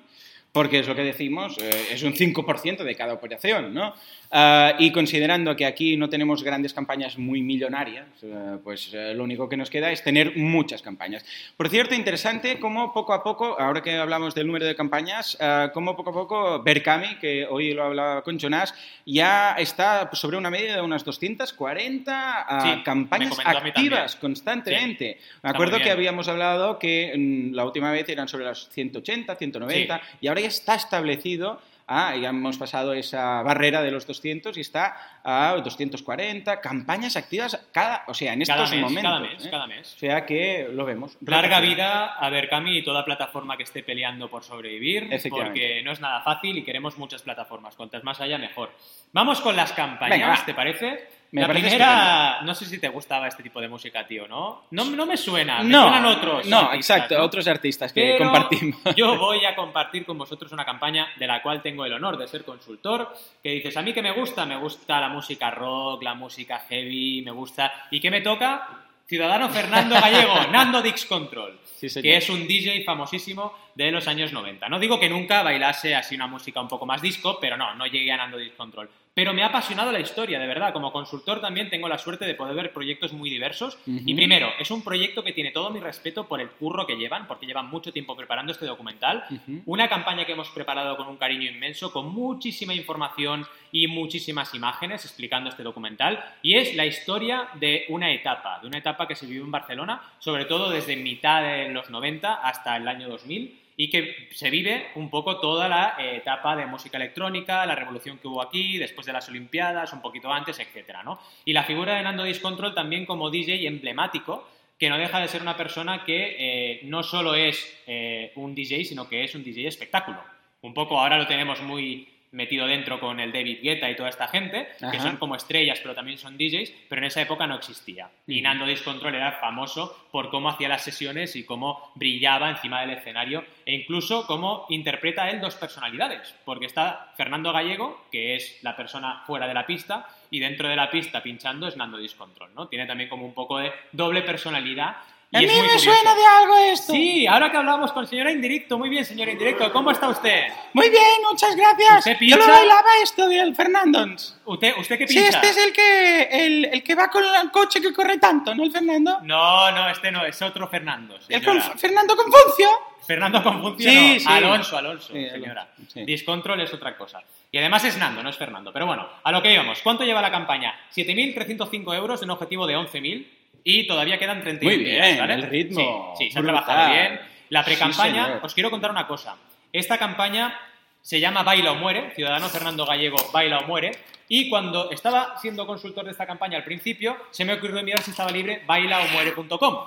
Porque 0.53 0.77
es 0.79 0.87
lo 0.87 0.93
que 0.93 1.01
decimos, 1.01 1.57
eh, 1.57 1.87
es 1.93 2.03
un 2.03 2.13
5% 2.13 2.83
de 2.83 2.95
cada 2.95 3.13
operación, 3.13 3.73
¿no? 3.73 3.95
Ah, 4.35 4.73
y 4.79 4.91
considerando 4.91 5.55
que 5.55 5.63
aquí 5.63 5.97
no 5.97 6.09
tenemos 6.09 6.43
grandes 6.43 6.73
campañas 6.73 7.19
muy 7.19 7.41
millonarias, 7.41 8.07
eh, 8.23 8.57
pues 8.63 8.91
eh, 8.93 9.13
lo 9.15 9.23
único 9.23 9.49
que 9.49 9.57
nos 9.57 9.71
queda 9.71 9.91
es 9.91 10.03
tener 10.03 10.35
muchas 10.37 10.83
campañas. 10.83 11.25
Por 11.57 11.69
cierto, 11.69 11.95
interesante 11.95 12.59
cómo 12.59 12.93
poco 12.93 13.13
a 13.13 13.23
poco, 13.23 13.59
ahora 13.59 13.81
que 13.81 13.95
hablamos 13.95 14.35
del 14.35 14.45
número 14.45 14.65
de 14.65 14.75
campañas, 14.75 15.37
ah, 15.39 15.71
cómo 15.73 15.95
poco 15.95 16.11
a 16.11 16.13
poco 16.13 16.63
Berkami, 16.63 17.19
que 17.19 17.45
hoy 17.47 17.73
lo 17.73 17.83
hablaba 17.83 18.23
con 18.23 18.39
Jonas, 18.39 18.75
ya 19.07 19.53
está 19.57 20.09
sobre 20.13 20.37
una 20.37 20.49
media 20.49 20.75
de 20.75 20.81
unas 20.81 21.03
240 21.03 22.45
ah, 22.47 22.61
Sí, 22.61 22.77
me 22.77 22.83
campañas 22.83 23.37
activas 23.43 24.15
constantemente. 24.15 25.17
Me 25.43 25.49
Está 25.49 25.49
acuerdo 25.49 25.77
que 25.77 25.91
habíamos 25.91 26.27
hablado 26.27 26.79
que 26.79 27.13
mm, 27.15 27.53
la 27.53 27.65
última 27.65 27.91
vez 27.91 28.07
eran 28.09 28.27
sobre 28.27 28.45
las 28.45 28.69
180, 28.69 29.35
190 29.35 30.01
y 30.21 30.27
ahora 30.27 30.42
está 30.45 30.75
establecido, 30.75 31.61
ah, 31.87 32.15
ya 32.15 32.29
hemos 32.29 32.57
pasado 32.57 32.93
esa 32.93 33.41
barrera 33.41 33.81
de 33.81 33.91
los 33.91 34.07
200 34.07 34.55
y 34.57 34.61
está 34.61 34.95
a 35.23 35.53
240 35.63 36.61
campañas 36.61 37.15
activas 37.17 37.59
cada, 37.71 38.03
o 38.07 38.13
sea, 38.13 38.33
en 38.33 38.41
estos 38.41 38.55
Cada 38.55 38.69
mes, 38.69 38.81
momentos. 38.81 39.03
cada 39.11 39.19
mes, 39.19 39.45
¿eh? 39.45 39.49
cada 39.51 39.67
mes. 39.67 39.93
O 39.95 39.99
sea 39.99 40.25
que 40.25 40.69
lo 40.71 40.85
vemos. 40.85 41.17
Larga 41.25 41.59
vida 41.59 42.13
a 42.13 42.29
Berkami 42.29 42.77
y 42.77 42.83
toda 42.83 43.03
plataforma 43.05 43.57
que 43.57 43.63
esté 43.63 43.83
peleando 43.83 44.29
por 44.29 44.43
sobrevivir, 44.43 45.09
porque 45.29 45.81
no 45.83 45.91
es 45.91 45.99
nada 45.99 46.21
fácil 46.21 46.57
y 46.57 46.63
queremos 46.63 46.97
muchas 46.97 47.21
plataformas. 47.21 47.75
Cuantas 47.75 48.03
más 48.03 48.21
haya, 48.21 48.37
mejor. 48.37 48.71
Vamos 49.11 49.41
con 49.41 49.55
las 49.55 49.73
campañas, 49.73 50.19
Venga. 50.19 50.45
¿te 50.45 50.53
parece? 50.53 51.22
Me 51.33 51.41
la 51.41 51.47
primera, 51.47 52.41
no 52.43 52.53
sé 52.53 52.65
si 52.65 52.77
te 52.77 52.87
gustaba 52.89 53.27
este 53.27 53.41
tipo 53.41 53.59
de 53.59 53.67
música, 53.67 54.05
tío, 54.05 54.27
¿no? 54.27 54.65
No, 54.69 54.85
no 54.85 55.05
me 55.07 55.17
suena, 55.17 55.63
me 55.63 55.69
No, 55.69 55.81
suenan 55.81 56.05
otros. 56.05 56.45
no, 56.45 56.57
artistas, 56.59 56.75
exacto, 56.97 57.17
¿no? 57.17 57.23
otros 57.23 57.47
artistas 57.47 57.91
que 57.91 58.01
Pero 58.01 58.17
compartimos. 58.25 58.79
Yo 58.95 59.17
voy 59.17 59.43
a 59.43 59.55
compartir 59.55 60.05
con 60.05 60.15
vosotros 60.15 60.51
una 60.51 60.63
campaña 60.63 61.07
de 61.17 61.25
la 61.25 61.41
cual 61.41 61.63
tengo 61.63 61.85
el 61.85 61.93
honor 61.93 62.17
de 62.17 62.27
ser 62.27 62.45
consultor. 62.45 63.11
Que 63.41 63.49
dices, 63.49 63.75
a 63.75 63.81
mí 63.81 63.93
que 63.93 64.03
me 64.03 64.11
gusta, 64.11 64.45
me 64.45 64.57
gusta 64.57 65.01
la 65.01 65.09
música 65.09 65.49
rock, 65.49 66.03
la 66.03 66.13
música 66.13 66.59
heavy, 66.69 67.23
me 67.23 67.31
gusta. 67.31 67.87
¿Y 67.89 67.99
qué 67.99 68.11
me 68.11 68.21
toca? 68.21 68.67
Ciudadano 69.07 69.49
Fernando 69.49 69.95
Gallego, 69.99 70.35
Nando 70.51 70.81
Dix 70.83 71.05
Control, 71.05 71.59
Sí, 71.63 71.87
que 72.01 72.15
es 72.15 72.29
un 72.29 72.47
DJ 72.47 72.83
famosísimo 72.83 73.53
de 73.75 73.91
los 73.91 74.07
años 74.07 74.31
90. 74.31 74.69
No 74.69 74.79
digo 74.79 74.99
que 74.99 75.09
nunca 75.09 75.43
bailase 75.43 75.95
así 75.95 76.15
una 76.15 76.27
música 76.27 76.61
un 76.61 76.67
poco 76.67 76.85
más 76.85 77.01
disco, 77.01 77.37
pero 77.41 77.57
no, 77.57 77.73
no 77.73 77.85
llegué 77.87 78.11
a 78.11 78.17
Nando 78.17 78.37
Dix 78.37 78.53
Control. 78.55 78.89
Pero 79.13 79.33
me 79.33 79.43
ha 79.43 79.47
apasionado 79.47 79.91
la 79.91 79.99
historia, 79.99 80.39
de 80.39 80.47
verdad. 80.47 80.73
Como 80.73 80.91
consultor 80.91 81.39
también 81.39 81.69
tengo 81.69 81.87
la 81.87 81.99
suerte 81.99 82.25
de 82.25 82.33
poder 82.33 82.55
ver 82.55 82.73
proyectos 82.73 83.13
muy 83.13 83.29
diversos. 83.29 83.77
Y 83.85 84.15
primero, 84.15 84.49
es 84.59 84.71
un 84.71 84.83
proyecto 84.83 85.23
que 85.23 85.33
tiene 85.33 85.51
todo 85.51 85.69
mi 85.69 85.79
respeto 85.79 86.27
por 86.27 86.41
el 86.41 86.49
curro 86.49 86.87
que 86.87 86.95
llevan, 86.95 87.27
porque 87.27 87.45
llevan 87.45 87.69
mucho 87.69 87.93
tiempo 87.93 88.15
preparando 88.15 88.51
este 88.51 88.65
documental. 88.65 89.23
Una 89.65 89.87
campaña 89.87 90.25
que 90.25 90.31
hemos 90.31 90.49
preparado 90.49 90.97
con 90.97 91.07
un 91.07 91.17
cariño 91.17 91.49
inmenso, 91.49 91.91
con 91.93 92.11
muchísima 92.11 92.73
información 92.73 93.45
y 93.71 93.87
muchísimas 93.87 94.53
imágenes 94.55 95.05
explicando 95.05 95.49
este 95.49 95.63
documental. 95.63 96.23
Y 96.41 96.55
es 96.55 96.75
la 96.75 96.85
historia 96.85 97.49
de 97.59 97.85
una 97.89 98.11
etapa, 98.11 98.59
de 98.61 98.67
una 98.67 98.79
etapa 98.79 99.07
que 99.07 99.15
se 99.15 99.27
vivió 99.27 99.43
en 99.43 99.51
Barcelona, 99.51 100.01
sobre 100.17 100.45
todo 100.45 100.71
desde 100.71 100.95
mitad 100.95 101.43
de 101.43 101.69
los 101.69 101.89
90 101.91 102.33
hasta 102.33 102.77
el 102.77 102.87
año 102.87 103.09
2000 103.09 103.62
y 103.75 103.89
que 103.89 104.29
se 104.31 104.49
vive 104.49 104.87
un 104.95 105.09
poco 105.09 105.39
toda 105.39 105.67
la 105.67 105.95
eh, 105.99 106.17
etapa 106.17 106.55
de 106.55 106.65
música 106.65 106.97
electrónica, 106.97 107.65
la 107.65 107.75
revolución 107.75 108.17
que 108.17 108.27
hubo 108.27 108.41
aquí, 108.41 108.77
después 108.77 109.05
de 109.05 109.13
las 109.13 109.27
Olimpiadas, 109.29 109.93
un 109.93 110.01
poquito 110.01 110.31
antes, 110.31 110.59
etcétera, 110.59 111.03
¿no? 111.03 111.19
Y 111.45 111.53
la 111.53 111.63
figura 111.63 111.95
de 111.95 112.03
Nando 112.03 112.23
Discontrol 112.23 112.73
también 112.73 113.05
como 113.05 113.29
DJ 113.29 113.67
emblemático, 113.67 114.47
que 114.77 114.89
no 114.89 114.97
deja 114.97 115.19
de 115.19 115.27
ser 115.27 115.41
una 115.41 115.57
persona 115.57 116.03
que 116.03 116.35
eh, 116.37 116.81
no 116.83 117.03
solo 117.03 117.35
es 117.35 117.81
eh, 117.87 118.31
un 118.35 118.53
DJ, 118.53 118.85
sino 118.85 119.07
que 119.07 119.23
es 119.23 119.33
un 119.35 119.43
DJ 119.43 119.67
espectáculo. 119.67 120.19
Un 120.61 120.73
poco 120.73 120.99
ahora 120.99 121.17
lo 121.17 121.27
tenemos 121.27 121.61
muy 121.61 122.12
metido 122.33 122.67
dentro 122.67 122.99
con 122.99 123.19
el 123.19 123.31
David 123.31 123.59
Guetta 123.61 123.89
y 123.89 123.95
toda 123.95 124.09
esta 124.09 124.27
gente, 124.27 124.67
que 124.91 124.99
son 124.99 125.17
como 125.17 125.35
estrellas, 125.35 125.79
pero 125.81 125.95
también 125.95 126.17
son 126.17 126.37
DJs, 126.37 126.73
pero 126.89 126.99
en 126.99 127.05
esa 127.05 127.21
época 127.21 127.47
no 127.47 127.55
existía. 127.55 128.09
Y. 128.27 128.41
Nando 128.41 128.65
Discontrol 128.65 129.15
era 129.15 129.33
famoso 129.33 130.07
por 130.11 130.29
cómo 130.29 130.49
hacía 130.49 130.67
las 130.67 130.83
sesiones 130.83 131.35
y 131.35 131.45
cómo 131.45 131.91
brillaba 131.95 132.49
encima 132.49 132.81
del 132.81 132.91
escenario, 132.91 133.45
e 133.65 133.73
incluso 133.73 134.27
cómo 134.27 134.65
interpreta 134.69 135.29
él 135.29 135.39
dos 135.39 135.55
personalidades, 135.55 136.35
porque 136.43 136.65
está 136.65 137.13
Fernando 137.15 137.53
Gallego, 137.53 138.05
que 138.11 138.35
es 138.35 138.59
la 138.63 138.75
persona 138.75 139.23
fuera 139.25 139.47
de 139.47 139.53
la 139.53 139.65
pista, 139.65 140.07
y 140.29 140.39
dentro 140.39 140.67
de 140.67 140.75
la 140.75 140.89
pista 140.89 141.21
pinchando 141.21 141.67
es 141.67 141.77
Nando 141.77 141.97
Discontrol, 141.97 142.53
¿no? 142.55 142.67
Tiene 142.67 142.87
también 142.87 143.09
como 143.09 143.25
un 143.25 143.33
poco 143.33 143.59
de 143.59 143.71
doble 143.91 144.23
personalidad. 144.23 144.97
Y 145.33 145.37
A 145.37 145.39
mí 145.39 145.47
me 145.47 145.53
curioso. 145.55 145.79
suena 145.79 146.13
de 146.13 146.25
algo 146.25 146.57
esto. 146.57 146.93
Sí, 146.93 147.25
ahora 147.25 147.49
que 147.49 147.57
hablamos 147.57 147.91
con 147.91 148.05
señora 148.05 148.31
Indirecto, 148.31 148.77
muy 148.77 148.87
bien, 148.89 149.03
señora 149.03 149.31
Indirecto, 149.31 149.71
¿cómo 149.73 149.89
está 149.89 150.07
usted? 150.09 150.43
Muy 150.73 150.89
bien, 150.89 151.01
muchas 151.27 151.55
gracias. 151.55 151.97
¿Usted 152.05 152.17
Yo 152.21 152.37
lo 152.37 152.43
pincha? 152.43 152.59
bailaba 152.59 152.89
esto 153.01 153.27
del 153.27 153.55
Fernandons. 153.55 154.39
¿Usted, 154.45 154.73
usted 154.77 154.97
qué 154.99 155.07
Sí, 155.07 155.15
pincha? 155.15 155.29
este 155.39 155.49
es 155.49 155.57
el 155.57 155.73
que, 155.73 156.21
el, 156.45 156.65
el 156.65 156.83
que 156.83 156.93
va 156.93 157.09
con 157.09 157.23
el 157.23 157.49
coche 157.49 157.81
que 157.81 157.91
corre 157.91 158.19
tanto, 158.19 158.53
¿no, 158.53 158.63
el 158.63 158.71
Fernando? 158.71 159.19
No, 159.23 159.71
no, 159.71 159.89
este 159.89 160.11
no, 160.11 160.23
es 160.23 160.39
otro 160.43 160.67
Fernando. 160.67 161.15
El 161.15 161.21
señora. 161.41 161.45
con- 161.69 161.79
Fernando 161.79 162.15
Confuncio. 162.15 162.69
Fernando 163.07 163.43
Confuncio, 163.43 163.89
Sí, 163.89 164.13
no. 164.13 164.19
sí. 164.19 164.25
Alonso, 164.29 164.77
Alonso, 164.77 165.13
Sí, 165.13 165.29
señora. 165.31 165.67
Sí. 165.87 166.05
Discontrol 166.05 166.61
es 166.61 166.71
otra 166.73 166.95
cosa. 166.95 167.19
Y 167.51 167.57
además 167.57 167.83
es 167.85 167.97
Nando, 167.97 168.21
no 168.21 168.29
es 168.29 168.37
Fernando. 168.37 168.71
Pero 168.71 168.85
bueno, 168.85 169.07
a 169.23 169.31
lo 169.31 169.41
que 169.41 169.51
íbamos. 169.51 169.79
¿Cuánto 169.81 170.03
lleva 170.03 170.21
la 170.21 170.31
campaña? 170.31 170.73
7.305 170.95 171.95
euros 171.95 172.21
un 172.21 172.29
objetivo 172.29 172.65
de 172.67 172.75
11.000 172.77 173.27
y 173.63 173.87
todavía 173.87 174.17
quedan 174.17 174.41
31 174.41 174.75
Muy 174.75 174.83
días, 174.85 175.05
bien, 175.07 175.17
¿vale? 175.19 175.33
el 175.35 175.43
ritmo. 175.43 176.13
Sí, 176.17 176.25
sí, 176.25 176.31
se 176.31 176.39
ha 176.39 176.41
trabajado 176.43 176.91
bien. 176.93 177.19
La 177.49 177.63
Sí, 177.63 177.69
precampaña, 177.71 178.25
señor. 178.25 178.39
os 178.43 178.53
quiero 178.53 178.69
contar 178.71 178.91
una 178.91 179.07
cosa. 179.07 179.37
Esta 179.71 179.97
campaña 179.97 180.57
se 181.01 181.19
llama 181.19 181.43
Baila 181.43 181.71
o 181.73 181.75
Muere, 181.75 182.11
Ciudadano 182.15 182.49
Fernando 182.49 182.85
Gallego 182.85 183.17
Baila 183.31 183.59
o 183.59 183.67
Muere. 183.67 183.91
Y 184.29 184.49
cuando 184.49 184.89
estaba 184.91 185.37
siendo 185.39 185.67
consultor 185.67 186.05
de 186.05 186.11
esta 186.11 186.25
campaña 186.25 186.57
al 186.57 186.63
principio, 186.63 187.17
se 187.31 187.43
me 187.45 187.53
ocurrió 187.53 187.83
mirar 187.83 188.01
si 188.01 188.11
estaba 188.11 188.31
libre 188.31 188.63
bailaomuere.com. 188.65 189.77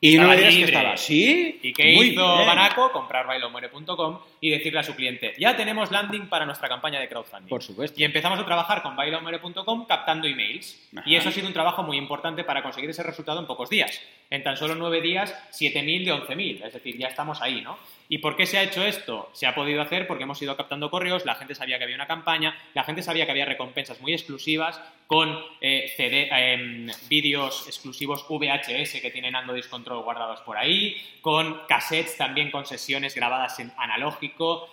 Y 0.00 0.16
no 0.16 0.22
Estaba 0.22 0.34
me 0.34 0.36
digas 0.36 0.54
que 0.54 0.64
estaba. 0.64 0.96
¿Sí? 0.96 1.60
¿Y 1.62 1.72
qué 1.72 1.92
Muy 1.94 2.06
hizo 2.08 2.34
bien. 2.36 2.46
Banaco? 2.46 2.90
Comprar 2.92 3.26
bailaomuere.com 3.26 4.18
y 4.42 4.50
decirle 4.50 4.80
a 4.80 4.82
su 4.82 4.96
cliente, 4.96 5.34
ya 5.38 5.56
tenemos 5.56 5.92
landing 5.92 6.26
para 6.26 6.44
nuestra 6.44 6.68
campaña 6.68 6.98
de 6.98 7.08
crowdfunding. 7.08 7.48
Por 7.48 7.62
supuesto. 7.62 7.98
Y 8.00 8.04
empezamos 8.04 8.40
a 8.40 8.44
trabajar 8.44 8.82
con 8.82 8.96
bailaomuere.com 8.96 9.86
captando 9.86 10.26
emails. 10.26 10.90
Ajá. 10.96 11.08
Y 11.08 11.14
eso 11.14 11.28
ha 11.28 11.32
sido 11.32 11.46
un 11.46 11.52
trabajo 11.52 11.84
muy 11.84 11.96
importante 11.96 12.42
para 12.42 12.60
conseguir 12.60 12.90
ese 12.90 13.04
resultado 13.04 13.38
en 13.38 13.46
pocos 13.46 13.70
días. 13.70 14.00
En 14.30 14.42
tan 14.42 14.56
solo 14.56 14.74
nueve 14.74 15.00
días, 15.00 15.32
7.000 15.52 16.04
de 16.04 16.12
11.000. 16.12 16.66
Es 16.66 16.72
decir, 16.72 16.98
ya 16.98 17.06
estamos 17.06 17.40
ahí, 17.40 17.60
¿no? 17.60 17.78
¿Y 18.08 18.18
por 18.18 18.36
qué 18.36 18.44
se 18.44 18.58
ha 18.58 18.62
hecho 18.62 18.84
esto? 18.84 19.30
Se 19.32 19.46
ha 19.46 19.54
podido 19.54 19.80
hacer 19.80 20.06
porque 20.06 20.24
hemos 20.24 20.42
ido 20.42 20.56
captando 20.56 20.90
correos, 20.90 21.24
la 21.24 21.34
gente 21.34 21.54
sabía 21.54 21.78
que 21.78 21.84
había 21.84 21.96
una 21.96 22.06
campaña, 22.06 22.54
la 22.74 22.84
gente 22.84 23.02
sabía 23.02 23.24
que 23.24 23.30
había 23.30 23.46
recompensas 23.46 24.02
muy 24.02 24.12
exclusivas 24.12 24.80
con 25.06 25.38
eh, 25.60 25.94
em, 25.98 26.88
vídeos 27.08 27.66
exclusivos 27.66 28.26
VHS 28.28 29.00
que 29.00 29.10
tiene 29.10 29.30
Nando 29.30 29.52
Discontrol 29.54 29.62
Discontrol 29.62 30.02
guardados 30.04 30.40
por 30.40 30.58
ahí, 30.58 30.96
con 31.20 31.62
cassettes 31.66 32.16
también 32.16 32.50
con 32.50 32.66
sesiones 32.66 33.14
grabadas 33.14 33.58
en 33.60 33.72
analógico, 33.76 34.31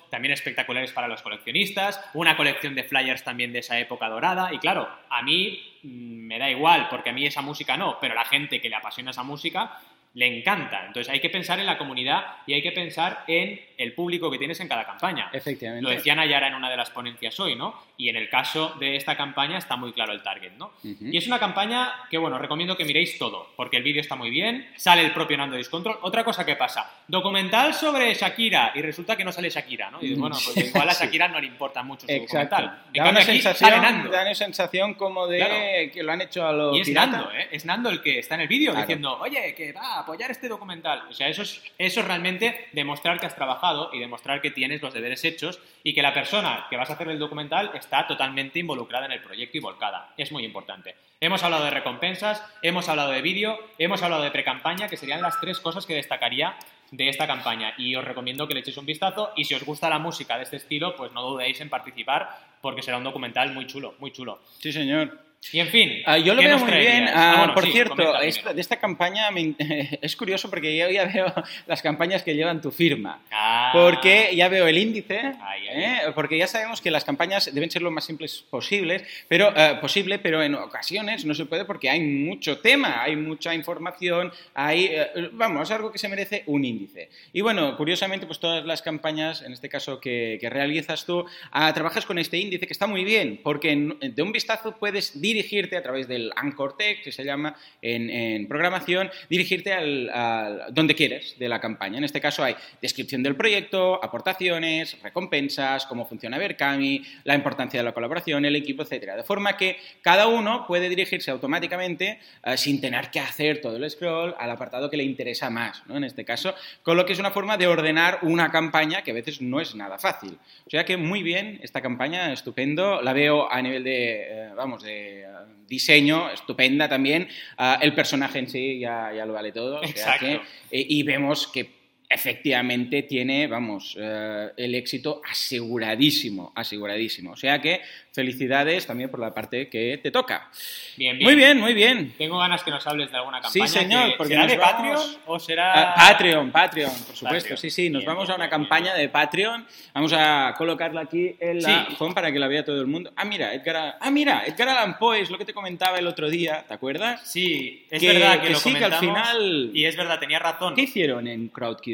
también 0.10 0.34
espectaculares 0.34 0.92
para 0.92 1.08
los 1.08 1.22
coleccionistas, 1.22 2.00
una 2.14 2.36
colección 2.36 2.76
de 2.76 2.84
flyers 2.84 3.24
también 3.24 3.54
de 3.54 3.60
esa 3.60 3.80
época 3.80 4.10
dorada, 4.10 4.54
y 4.54 4.60
claro, 4.60 4.90
a 5.10 5.22
mí 5.22 5.60
mm, 5.84 6.28
me 6.28 6.40
da 6.40 6.50
igual, 6.50 6.88
porque 6.90 7.10
a 7.10 7.14
mí 7.14 7.26
esa 7.26 7.42
música 7.42 7.78
no, 7.78 7.98
pero 8.00 8.16
la 8.16 8.26
gente 8.26 8.62
que 8.62 8.70
le 8.70 8.76
apasiona 8.76 9.12
esa 9.12 9.24
música 9.24 9.80
le 10.16 10.26
encanta. 10.40 10.86
Entonces 10.88 11.12
hay 11.14 11.20
que 11.20 11.30
pensar 11.30 11.60
en 11.60 11.66
la 11.66 11.78
comunidad 11.78 12.24
y 12.48 12.54
hay 12.54 12.62
que 12.62 12.72
pensar 12.72 13.24
en 13.28 13.62
el 13.78 13.94
público 13.94 14.30
que 14.30 14.38
tienes 14.38 14.60
en 14.60 14.68
cada 14.68 14.86
campaña. 14.86 15.30
Efectivamente. 15.32 15.84
Lo 15.84 15.90
decía 15.96 16.14
Nayara 16.16 16.48
en 16.48 16.56
una 16.56 16.70
de 16.70 16.76
las 16.76 16.90
ponencias 16.90 17.40
hoy, 17.40 17.56
¿no? 17.56 17.74
Y 17.96 18.10
en 18.10 18.18
el 18.18 18.28
caso 18.30 18.76
de 18.80 18.96
esta 18.98 19.16
campaña 19.16 19.58
está 19.58 19.78
muy 19.78 19.94
claro 19.94 20.12
el 20.12 20.22
target, 20.22 20.54
¿no? 20.58 20.72
Y 20.84 21.16
es 21.16 21.28
una 21.28 21.40
campaña 21.40 21.94
que, 22.10 22.18
bueno, 22.18 22.38
recomiendo 22.38 22.76
que 22.76 22.84
miréis 22.86 23.18
todo, 23.18 23.52
porque 23.56 23.78
el 23.78 23.84
vídeo 23.84 24.02
está 24.02 24.16
muy 24.16 24.30
bien, 24.32 24.70
sale 24.76 25.02
el 25.04 25.12
propio 25.14 25.38
Nando 25.38 25.56
Discontrol. 25.56 25.98
Otra 26.02 26.24
cosa 26.26 26.46
que 26.46 26.56
pasa, 26.58 26.92
documental 27.08 27.74
sobre 27.74 28.14
Shakira, 28.14 28.72
y 28.76 28.82
resulta 28.82 29.16
que 29.16 29.24
no 29.24 29.32
sale 29.32 29.50
Shakira, 29.50 29.92
¿no? 29.92 30.00
Y 30.02 30.14
bueno, 30.16 30.36
pues 30.44 30.58
igual 30.76 30.90
a 30.90 30.94
Sí. 30.94 31.06
Shakira 31.06 31.28
no 31.30 31.40
le 31.40 31.48
importa 31.48 31.84
mucho 31.84 32.06
su 32.08 32.12
Exacto. 32.14 32.56
documental. 32.58 32.84
En 32.88 32.94
Da 32.94 33.04
cambio, 33.06 33.12
una, 33.12 33.20
aquí 33.22 33.32
sensación, 33.32 33.70
sale 33.70 33.82
Nando. 33.82 34.10
da 34.10 34.22
una 34.24 34.36
sensación 34.36 34.94
como 34.96 35.28
de 35.28 35.38
Claro. 35.38 35.56
que 35.94 36.04
lo 36.04 36.12
han 36.12 36.22
hecho 36.22 36.46
a 36.46 36.52
lo 36.52 36.76
Y 36.76 36.82
es. 36.82 36.90
Nando, 36.90 37.32
¿eh? 37.32 37.48
Es 37.52 37.64
Nando 37.66 37.90
el 37.90 38.02
que 38.02 38.20
está 38.20 38.36
en 38.36 38.42
el 38.42 38.48
vídeo 38.50 38.72
Claro. 38.72 38.86
diciendo, 38.86 39.18
oye, 39.22 39.54
que 39.56 39.72
va 39.72 39.99
apoyar 40.00 40.32
este 40.32 40.48
documental. 40.48 41.04
O 41.10 41.14
sea, 41.14 41.28
eso 41.28 41.42
es, 41.42 41.62
eso 41.78 42.00
es 42.00 42.06
realmente 42.06 42.68
demostrar 42.74 43.20
que 43.20 43.26
has 43.26 43.36
trabajado 43.36 43.90
y 43.94 44.00
demostrar 44.00 44.42
que 44.42 44.52
tienes 44.52 44.82
los 44.82 44.94
deberes 44.94 45.24
hechos 45.26 45.60
y 45.84 45.94
que 45.94 46.02
la 46.02 46.14
persona 46.14 46.68
que 46.70 46.78
vas 46.78 46.90
a 46.90 46.94
hacer 46.94 47.10
el 47.10 47.20
documental 47.20 47.72
está 47.74 48.08
totalmente 48.08 48.60
involucrada 48.60 49.06
en 49.06 49.14
el 49.14 49.22
proyecto 49.22 49.58
y 49.58 49.62
volcada. 49.62 50.14
Es 50.18 50.32
muy 50.32 50.44
importante. 50.46 50.96
Hemos 51.22 51.44
hablado 51.44 51.66
de 51.66 51.72
recompensas, 51.72 52.44
hemos 52.62 52.88
hablado 52.88 53.12
de 53.12 53.22
vídeo, 53.22 53.60
hemos 53.78 54.02
hablado 54.02 54.24
de 54.24 54.32
pre-campaña, 54.32 54.88
que 54.88 54.98
serían 54.98 55.22
las 55.22 55.40
tres 55.40 55.60
cosas 55.60 55.86
que 55.86 55.96
destacaría 55.96 56.56
de 56.92 57.10
esta 57.10 57.28
campaña 57.28 57.74
y 57.78 57.96
os 57.96 58.04
recomiendo 58.04 58.48
que 58.48 58.54
le 58.54 58.62
echéis 58.62 58.78
un 58.78 58.86
vistazo 58.86 59.32
y 59.36 59.46
si 59.46 59.54
os 59.54 59.64
gusta 59.64 59.90
la 59.90 60.00
música 60.00 60.38
de 60.38 60.44
este 60.44 60.58
estilo, 60.58 60.96
pues 60.96 61.12
no 61.12 61.22
dudéis 61.22 61.62
en 61.62 61.70
participar 61.70 62.30
porque 62.62 62.82
será 62.82 62.98
un 62.98 63.04
documental 63.04 63.54
muy 63.54 63.68
chulo, 63.68 63.96
muy 64.00 64.12
chulo. 64.12 64.42
Sí, 64.60 64.72
señor. 64.72 65.29
Y 65.52 65.60
en 65.62 65.68
fin, 65.70 66.04
Ah, 66.06 66.18
yo 66.18 66.34
lo 66.36 66.42
¿qué 66.42 66.48
veo 66.48 66.60
muy 66.60 66.70
bien. 66.72 67.06
Ah, 67.08 67.14
Ah, 67.16 67.38
bueno, 67.40 67.54
por 67.54 67.64
sí, 67.64 67.72
cierto, 67.72 68.20
esta- 68.22 68.54
de 68.54 68.60
esta 68.62 68.76
campaña 68.76 69.32
me 69.32 69.56
es 70.02 70.16
curioso 70.18 70.50
porque 70.50 70.76
yo 70.78 70.90
ya 70.90 71.06
veo 71.06 71.34
las 71.66 71.82
campañas 71.82 72.24
que 72.24 72.36
llevan 72.36 72.62
tu 72.62 72.72
firma. 72.72 73.22
Ah. 73.32 73.70
Porque 73.74 74.32
ya 74.36 74.50
veo 74.50 74.68
el 74.68 74.78
índice, 74.78 75.18
Ahí, 75.42 75.68
ahí. 75.70 75.84
¿eh? 75.84 75.98
porque 76.14 76.38
ya 76.38 76.46
sabemos 76.46 76.82
que 76.82 76.92
las 76.92 77.06
campañas 77.06 77.52
deben 77.54 77.72
ser 77.72 77.82
lo 77.82 77.90
más 77.90 78.04
simples 78.06 78.44
posibles, 78.50 79.04
pero, 79.30 79.52
eh, 79.56 79.78
posible, 79.80 80.20
pero 80.20 80.44
en 80.44 80.56
ocasiones 80.56 81.24
no 81.26 81.34
se 81.34 81.46
puede 81.46 81.64
porque 81.66 81.90
hay 81.90 82.02
mucho 82.02 82.60
tema, 82.60 83.02
hay 83.02 83.16
mucha 83.16 83.56
información, 83.56 84.32
hay, 84.54 84.88
eh, 84.92 85.30
vamos, 85.32 85.72
algo 85.72 85.90
que 85.92 86.00
se 86.00 86.10
merece 86.10 86.44
un 86.48 86.66
índice. 86.66 87.10
Y 87.32 87.40
bueno, 87.42 87.78
curiosamente, 87.78 88.26
pues 88.28 88.40
todas 88.40 88.66
las 88.66 88.82
campañas, 88.82 89.42
en 89.42 89.54
este 89.54 89.70
caso 89.70 90.02
que, 90.02 90.38
que 90.42 90.50
realizas 90.50 91.06
tú, 91.06 91.26
ah, 91.52 91.74
trabajas 91.74 92.06
con 92.06 92.20
este 92.20 92.38
índice 92.38 92.68
que 92.68 92.74
está 92.74 92.88
muy 92.88 93.06
bien, 93.06 93.40
porque 93.42 93.74
de 94.02 94.22
un 94.22 94.32
vistazo 94.34 94.76
puedes 94.78 95.20
dirigirte 95.34 95.76
a 95.78 95.82
través 95.84 96.08
del 96.08 96.32
Anchor 96.36 96.76
Text, 96.78 97.04
que 97.04 97.12
se 97.12 97.24
llama 97.24 97.56
en, 97.82 98.48
programación, 98.48 99.10
dirigirte 99.30 99.72
al, 99.74 100.10
al- 100.10 100.74
donde 100.74 100.96
quieres 100.96 101.38
de 101.38 101.48
la 101.50 101.60
campaña. 101.60 101.98
En 101.98 102.04
este 102.04 102.20
caso 102.22 102.44
hay 102.44 102.56
descripción 102.82 103.22
del 103.24 103.36
proyecto, 103.36 104.04
aportaciones, 104.04 104.98
recompensas, 105.02 105.86
cómo 105.86 106.06
funciona 106.06 106.38
Berkami, 106.38 107.04
la 107.24 107.36
importancia 107.36 107.80
de 107.80 107.84
la 107.84 107.94
colaboración, 107.94 108.46
el 108.46 108.56
equipo, 108.56 108.84
etcétera. 108.84 109.16
De 109.16 109.24
forma 109.24 109.56
que 109.58 109.78
cada 110.02 110.28
uno 110.28 110.66
puede 110.68 110.90
dirigirse 110.90 111.32
automáticamente 111.32 112.20
eh, 112.44 112.58
sin 112.58 112.82
tener 112.82 113.10
que 113.12 113.20
hacer 113.20 113.62
todo 113.62 113.78
el 113.78 113.90
scroll 113.90 114.36
al 114.40 114.52
apartado 114.52 114.90
que 114.90 114.98
le 114.98 115.04
interesa 115.04 115.50
más, 115.50 115.84
¿no? 115.88 115.98
En 115.98 116.04
este 116.04 116.26
caso, 116.26 116.54
con 116.84 116.98
lo 116.98 117.06
que 117.06 117.14
es 117.14 117.20
una 117.20 117.32
forma 117.32 117.58
de 117.58 117.68
ordenar 117.68 118.20
una 118.24 118.52
campaña 118.52 119.02
que 119.04 119.12
a 119.12 119.14
veces 119.14 119.42
no 119.42 119.60
es 119.62 119.76
nada 119.76 119.98
fácil. 120.00 120.38
O 120.66 120.70
sea 120.70 120.86
que 120.86 120.98
muy 120.98 121.24
bien 121.24 121.60
esta 121.64 121.82
campaña, 121.82 122.32
estupendo. 122.34 123.02
La 123.02 123.14
veo 123.14 123.52
a 123.52 123.62
nivel 123.62 123.84
de, 123.84 124.22
eh, 124.22 124.50
vamos, 124.56 124.84
de 124.84 125.19
eh, 125.22 125.28
diseño, 125.68 126.30
estupenda 126.30 126.90
también. 126.90 127.28
Ah, 127.58 127.80
el 127.82 127.94
personaje 127.94 128.40
en 128.40 128.50
sí 128.50 128.80
ya, 128.80 129.12
ya 129.14 129.26
lo 129.26 129.34
vale 129.34 129.52
todo. 129.52 129.80
O 129.80 129.88
sea 129.88 129.90
Exacto. 129.90 130.26
que, 130.26 130.34
eh, 130.78 130.86
y 130.90 131.04
vemos 131.04 131.48
que 131.48 131.79
efectivamente 132.10 133.04
tiene, 133.04 133.46
vamos, 133.48 133.96
eh, 134.00 134.50
el 134.58 134.74
éxito 134.76 135.22
aseguradísimo, 135.30 136.52
aseguradísimo. 136.56 137.32
O 137.32 137.38
sea 137.38 137.62
que 137.62 137.82
felicidades 138.12 138.86
también 138.88 139.10
por 139.10 139.20
la 139.20 139.34
parte 139.34 139.70
que 139.70 140.00
te 140.02 140.10
toca. 140.12 140.50
Bien, 140.98 141.18
bien. 141.18 141.24
Muy 141.26 141.36
bien, 141.36 141.60
muy 141.60 141.74
bien. 141.74 142.14
Tengo 142.18 142.40
ganas 142.40 142.64
que 142.64 142.72
nos 142.72 142.86
hables 142.88 143.12
de 143.12 143.18
alguna 143.18 143.38
Sí, 143.50 143.60
campaña. 143.60 143.68
señor, 143.82 144.10
que- 144.12 144.18
porque 144.18 144.34
¿Será 144.34 144.48
de 144.48 144.58
vamos- 144.58 144.74
Patreon 144.74 145.22
o 145.28 145.40
será...? 145.40 145.94
Ah, 145.94 146.10
Patreon, 146.12 146.52
Patreon, 146.52 146.92
por 146.92 147.16
supuesto. 147.16 147.28
Patreon. 147.50 147.58
Sí, 147.58 147.70
sí, 147.70 147.90
nos 147.90 148.02
Bien, 148.02 148.08
vamos 148.08 148.24
bien, 148.28 148.32
a 148.34 148.36
una 148.36 148.46
bien, 148.46 148.50
campaña 148.50 148.94
de 148.96 149.10
Patreon. 149.10 149.66
Vamos 149.94 150.14
a 150.18 150.56
colocarla 150.58 151.02
aquí 151.02 151.36
en 151.40 151.62
la 151.62 151.86
Sí. 151.88 151.96
home 152.00 152.14
para 152.16 152.32
que 152.32 152.40
la 152.40 152.48
vea 152.48 152.66
todo 152.66 152.82
el 152.82 152.88
mundo. 152.88 153.14
Ah, 153.16 153.24
mira, 153.24 153.54
Edgar, 153.54 153.98
ah, 154.02 154.12
mira, 154.12 154.44
Edgar 154.46 154.70
Allan 154.70 154.98
Poe 154.98 155.22
es 155.22 155.30
lo 155.30 155.38
que 155.38 155.46
te 155.46 155.54
comentaba 155.54 155.98
el 156.00 156.08
otro 156.08 156.30
día, 156.30 156.66
¿te 156.68 156.74
acuerdas? 156.74 157.22
Sí, 157.30 157.86
es 157.90 158.02
Que- 158.02 158.08
verdad 158.14 158.40
que, 158.42 158.48
que 158.48 158.54
lo 158.54 158.60
sí, 158.60 158.74
que 158.74 158.84
al 158.84 158.92
comentamos 158.92 159.30
final- 159.30 159.72
Y 159.74 159.86
es 159.86 159.96
verdad, 159.96 160.20
tenía 160.20 160.40
razón. 160.40 160.74
¿Qué 160.76 160.82
hicieron 160.82 161.28
en 161.28 161.48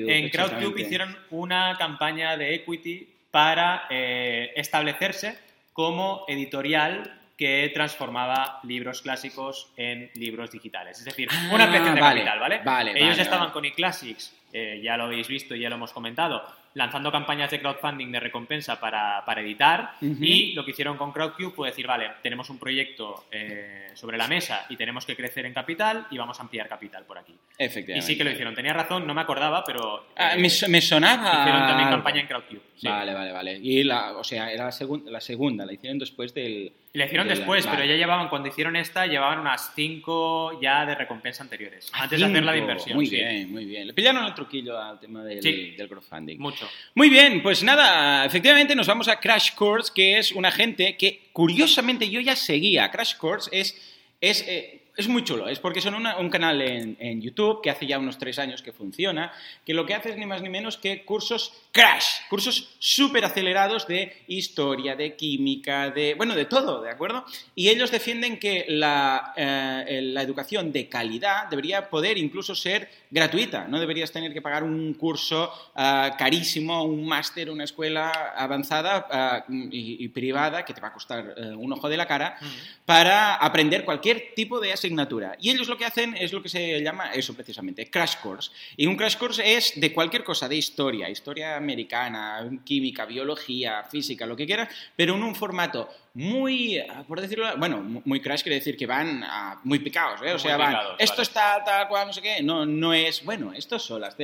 Crowdcube? 0.05 0.17
En 0.17 0.29
Crowdcube 0.29 0.81
hicieron 0.81 1.17
una 1.31 1.75
campaña 1.77 2.37
de 2.37 2.55
equity 2.55 3.07
para 3.31 3.85
eh, 3.89 4.51
establecerse 4.55 5.37
como 5.73 6.23
editorial 6.27 7.21
que 7.37 7.69
transformaba 7.73 8.59
libros 8.63 9.01
clásicos 9.01 9.69
en 9.75 10.09
libros 10.15 10.51
digitales. 10.51 10.99
Es 10.99 11.05
decir, 11.05 11.27
Ah, 11.31 11.49
una 11.53 11.65
ampliación 11.65 11.95
de 11.95 12.01
vale, 12.01 12.19
capital, 12.23 12.39
¿vale? 12.39 12.61
vale, 12.63 12.91
Ellos 12.91 13.09
vale, 13.09 13.21
estaban 13.23 13.51
con 13.51 13.65
eClassics, 13.65 14.33
eh, 14.53 14.79
ya 14.81 14.95
lo 14.95 15.03
habéis 15.03 15.27
visto 15.27 15.53
y 15.53 15.59
ya 15.59 15.67
lo 15.69 15.75
hemos 15.75 15.91
comentado, 15.91 16.41
lanzando 16.75 17.11
campañas 17.11 17.49
de 17.51 17.59
crowdfunding 17.59 18.11
de 18.11 18.19
recompensa 18.19 18.79
para, 18.79 19.23
para 19.25 19.41
editar 19.41 19.93
y 20.01 20.53
lo 20.53 20.63
que 20.63 20.71
hicieron 20.71 20.97
con 20.97 21.11
Crowdcube 21.11 21.51
fue 21.51 21.69
decir, 21.69 21.88
vale, 21.88 22.11
tenemos 22.21 22.49
un 22.49 22.59
proyecto 22.59 23.25
eh, 23.31 23.88
sobre 23.93 24.17
la 24.17 24.27
mesa 24.27 24.65
y 24.69 24.75
tenemos 24.75 25.05
que 25.05 25.15
crecer 25.15 25.45
en 25.45 25.53
capital 25.53 26.05
y 26.11 26.17
vamos 26.17 26.38
a 26.38 26.43
ampliar 26.43 26.67
capital 26.67 27.05
por 27.05 27.17
aquí. 27.17 27.31
Y 27.57 27.63
Efectivamente. 27.63 28.05
sí 28.05 28.17
que 28.17 28.23
lo 28.25 28.31
hicieron. 28.31 28.53
Tenía 28.53 28.73
razón, 28.73 29.07
no 29.07 29.13
me 29.13 29.21
acordaba, 29.21 29.63
pero... 29.65 30.07
Ah, 30.17 30.35
eh, 30.35 30.38
me, 30.39 30.49
so- 30.49 30.67
me 30.67 30.81
sonaba. 30.81 31.41
Hicieron 31.41 31.65
también 31.67 31.89
campaña 31.89 32.19
en 32.21 32.27
Crowdcube. 32.27 32.61
sí. 32.75 32.88
Vale, 32.88 33.13
vale, 33.13 33.31
vale. 33.31 33.57
Y 33.61 33.83
la, 33.85 34.11
o 34.11 34.23
sea, 34.25 34.51
era 34.51 34.65
la, 34.65 34.71
segun- 34.71 35.05
la 35.05 35.21
segunda, 35.21 35.65
la 35.65 35.73
hicieron 35.73 35.97
después 35.97 36.33
del. 36.33 36.73
Y 36.95 36.97
la 36.97 37.05
hicieron 37.08 37.27
la- 37.27 37.36
después, 37.36 37.67
pero 37.67 37.84
ya 37.84 37.95
llevaban, 37.95 38.29
cuando 38.29 38.47
hicieron 38.47 38.75
esta, 38.77 39.05
llevaban 39.05 39.39
unas 39.39 39.73
cinco 39.75 40.60
ya 40.62 40.86
de 40.86 40.95
recompensa 40.95 41.43
anteriores. 41.43 41.89
Ah, 41.93 42.03
antes 42.03 42.19
de 42.19 42.25
hacer 42.25 42.43
la 42.43 42.53
de 42.53 42.58
inversión. 42.60 42.95
Muy 42.95 43.05
sí. 43.08 43.17
bien, 43.17 43.51
muy 43.51 43.65
bien. 43.65 43.86
Le 43.88 43.93
pillaron 43.93 44.23
el 44.25 44.34
truquillo 44.34 44.81
al 44.81 44.99
tema 44.99 45.23
del, 45.23 45.41
Sí. 45.43 45.71
del 45.77 45.89
crowdfunding. 45.89 46.38
Mucho. 46.39 46.67
Muy 46.93 47.10
bien, 47.10 47.43
pues 47.43 47.62
nada, 47.63 48.25
efectivamente 48.25 48.75
nos 48.75 48.88
vamos 48.88 49.08
a 49.10 49.19
Crash 49.19 49.53
Course, 49.55 49.91
que 49.93 50.17
es 50.17 50.31
una 50.31 50.51
gente 50.51 50.95
que 50.97 51.19
curiosamente 51.34 52.10
yo 52.10 52.21
ya 52.21 52.36
seguía. 52.36 52.89
Crash 52.89 53.17
Course 53.17 53.49
es, 53.51 53.93
es, 54.21 54.45
eh, 54.47 54.81
es 54.97 55.08
muy 55.08 55.23
chulo, 55.23 55.47
es 55.47 55.60
porque 55.60 55.81
son 55.81 55.93
una- 55.95 56.17
un 56.17 56.29
canal 56.29 56.62
en, 56.62 56.95
en 56.99 57.21
YouTube 57.21 57.62
que 57.62 57.69
hace 57.69 57.86
ya 57.86 57.99
unos 57.99 58.17
tres 58.17 58.39
años 58.39 58.62
que 58.62 58.71
funciona, 58.71 59.31
que 59.65 59.73
lo 59.73 59.86
que 59.86 59.93
hace 59.93 60.10
es 60.12 60.17
ni 60.17 60.25
más 60.25 60.41
ni 60.41 60.49
menos 60.49 60.77
que 60.77 61.03
cursos 61.03 61.53
Crash, 61.71 62.21
cursos 62.29 62.75
súper 62.79 63.25
acelerados 63.25 63.86
de 63.88 64.23
historia, 64.27 64.95
de 64.95 65.15
química, 65.17 65.89
de, 65.89 66.13
bueno, 66.13 66.34
de 66.36 66.45
todo, 66.45 66.81
¿de 66.81 66.89
acuerdo? 66.89 67.25
Y 67.53 67.67
ellos 67.67 67.91
defienden 67.91 68.39
que 68.39 68.65
la, 68.69 69.34
eh, 69.36 69.99
la 70.01 70.21
educación 70.21 70.71
de 70.71 70.88
calidad 70.88 71.49
debería 71.49 71.89
poder 71.89 72.17
incluso 72.17 72.55
ser 72.55 72.89
gratuita, 73.12 73.67
no 73.67 73.79
deberías 73.79 74.12
tener 74.12 74.31
que 74.34 74.41
pagar 74.41 74.63
un 74.63 74.93
curso 74.93 75.51
ah, 75.75 76.15
carísimo, 76.17 76.84
un 76.84 77.05
máster, 77.05 77.49
una 77.49 77.65
escuela 77.65 78.34
avanzada 78.38 79.08
ah, 79.12 79.45
y, 79.49 80.03
y 80.03 80.08
privada 80.10 80.63
que 80.63 80.73
te 80.73 80.79
va 80.79 80.88
a 80.89 80.93
costar 80.93 81.34
eh, 81.36 81.47
un 81.55 81.73
ojo 81.73 81.89
de 81.89 81.97
la 81.97 82.08
cara 82.08 82.38
para 82.86 83.36
aprender 83.36 83.84
cualquier 83.84 84.34
tipo 84.36 84.60
de 84.60 84.71
asignatura. 84.85 85.35
Y 85.41 85.51
ellos 85.51 85.67
lo 85.67 85.77
que 85.77 85.85
hacen 85.85 86.15
es 86.15 86.31
lo 86.31 86.41
que 86.41 86.49
se 86.49 86.81
llama 86.81 87.11
eso 87.13 87.33
precisamente, 87.33 87.89
crash 87.89 88.15
course. 88.21 88.51
Y 88.77 88.85
un 88.85 88.95
crash 88.95 89.17
course 89.17 89.41
es 89.55 89.73
de 89.79 89.91
cualquier 89.93 90.23
cosa, 90.23 90.47
de 90.47 90.55
historia, 90.55 91.09
historia 91.09 91.57
americana, 91.57 92.49
química, 92.63 93.05
biología, 93.05 93.83
física, 93.83 94.25
lo 94.25 94.35
que 94.35 94.45
quieras, 94.45 94.69
pero 94.95 95.15
en 95.15 95.23
un 95.23 95.35
formato 95.35 95.89
muy, 96.13 96.81
por 97.09 97.19
decirlo, 97.19 97.45
bueno, 97.57 97.81
mu- 97.81 98.01
muy 98.05 98.21
crash 98.21 98.41
quiere 98.41 98.55
decir 98.55 98.77
que 98.77 98.85
van 98.85 99.21
ah, 99.25 99.59
muy 99.65 99.79
picados, 99.79 100.21
¿eh? 100.21 100.29
O 100.29 100.31
Muy 100.31 100.39
sea, 100.39 100.55
van, 100.55 100.69
picados, 100.71 100.95
esto 100.99 101.13
vale. 101.17 101.23
está 101.23 101.63
tal 101.65 101.87
cual, 101.89 102.07
no 102.07 102.13
sé 102.13 102.21
qué, 102.21 102.41
no, 102.41 102.65
no 102.65 102.93
es, 102.93 103.23
bueno, 103.25 103.51
estos 103.53 103.83
son 103.83 103.99
las 103.99 104.15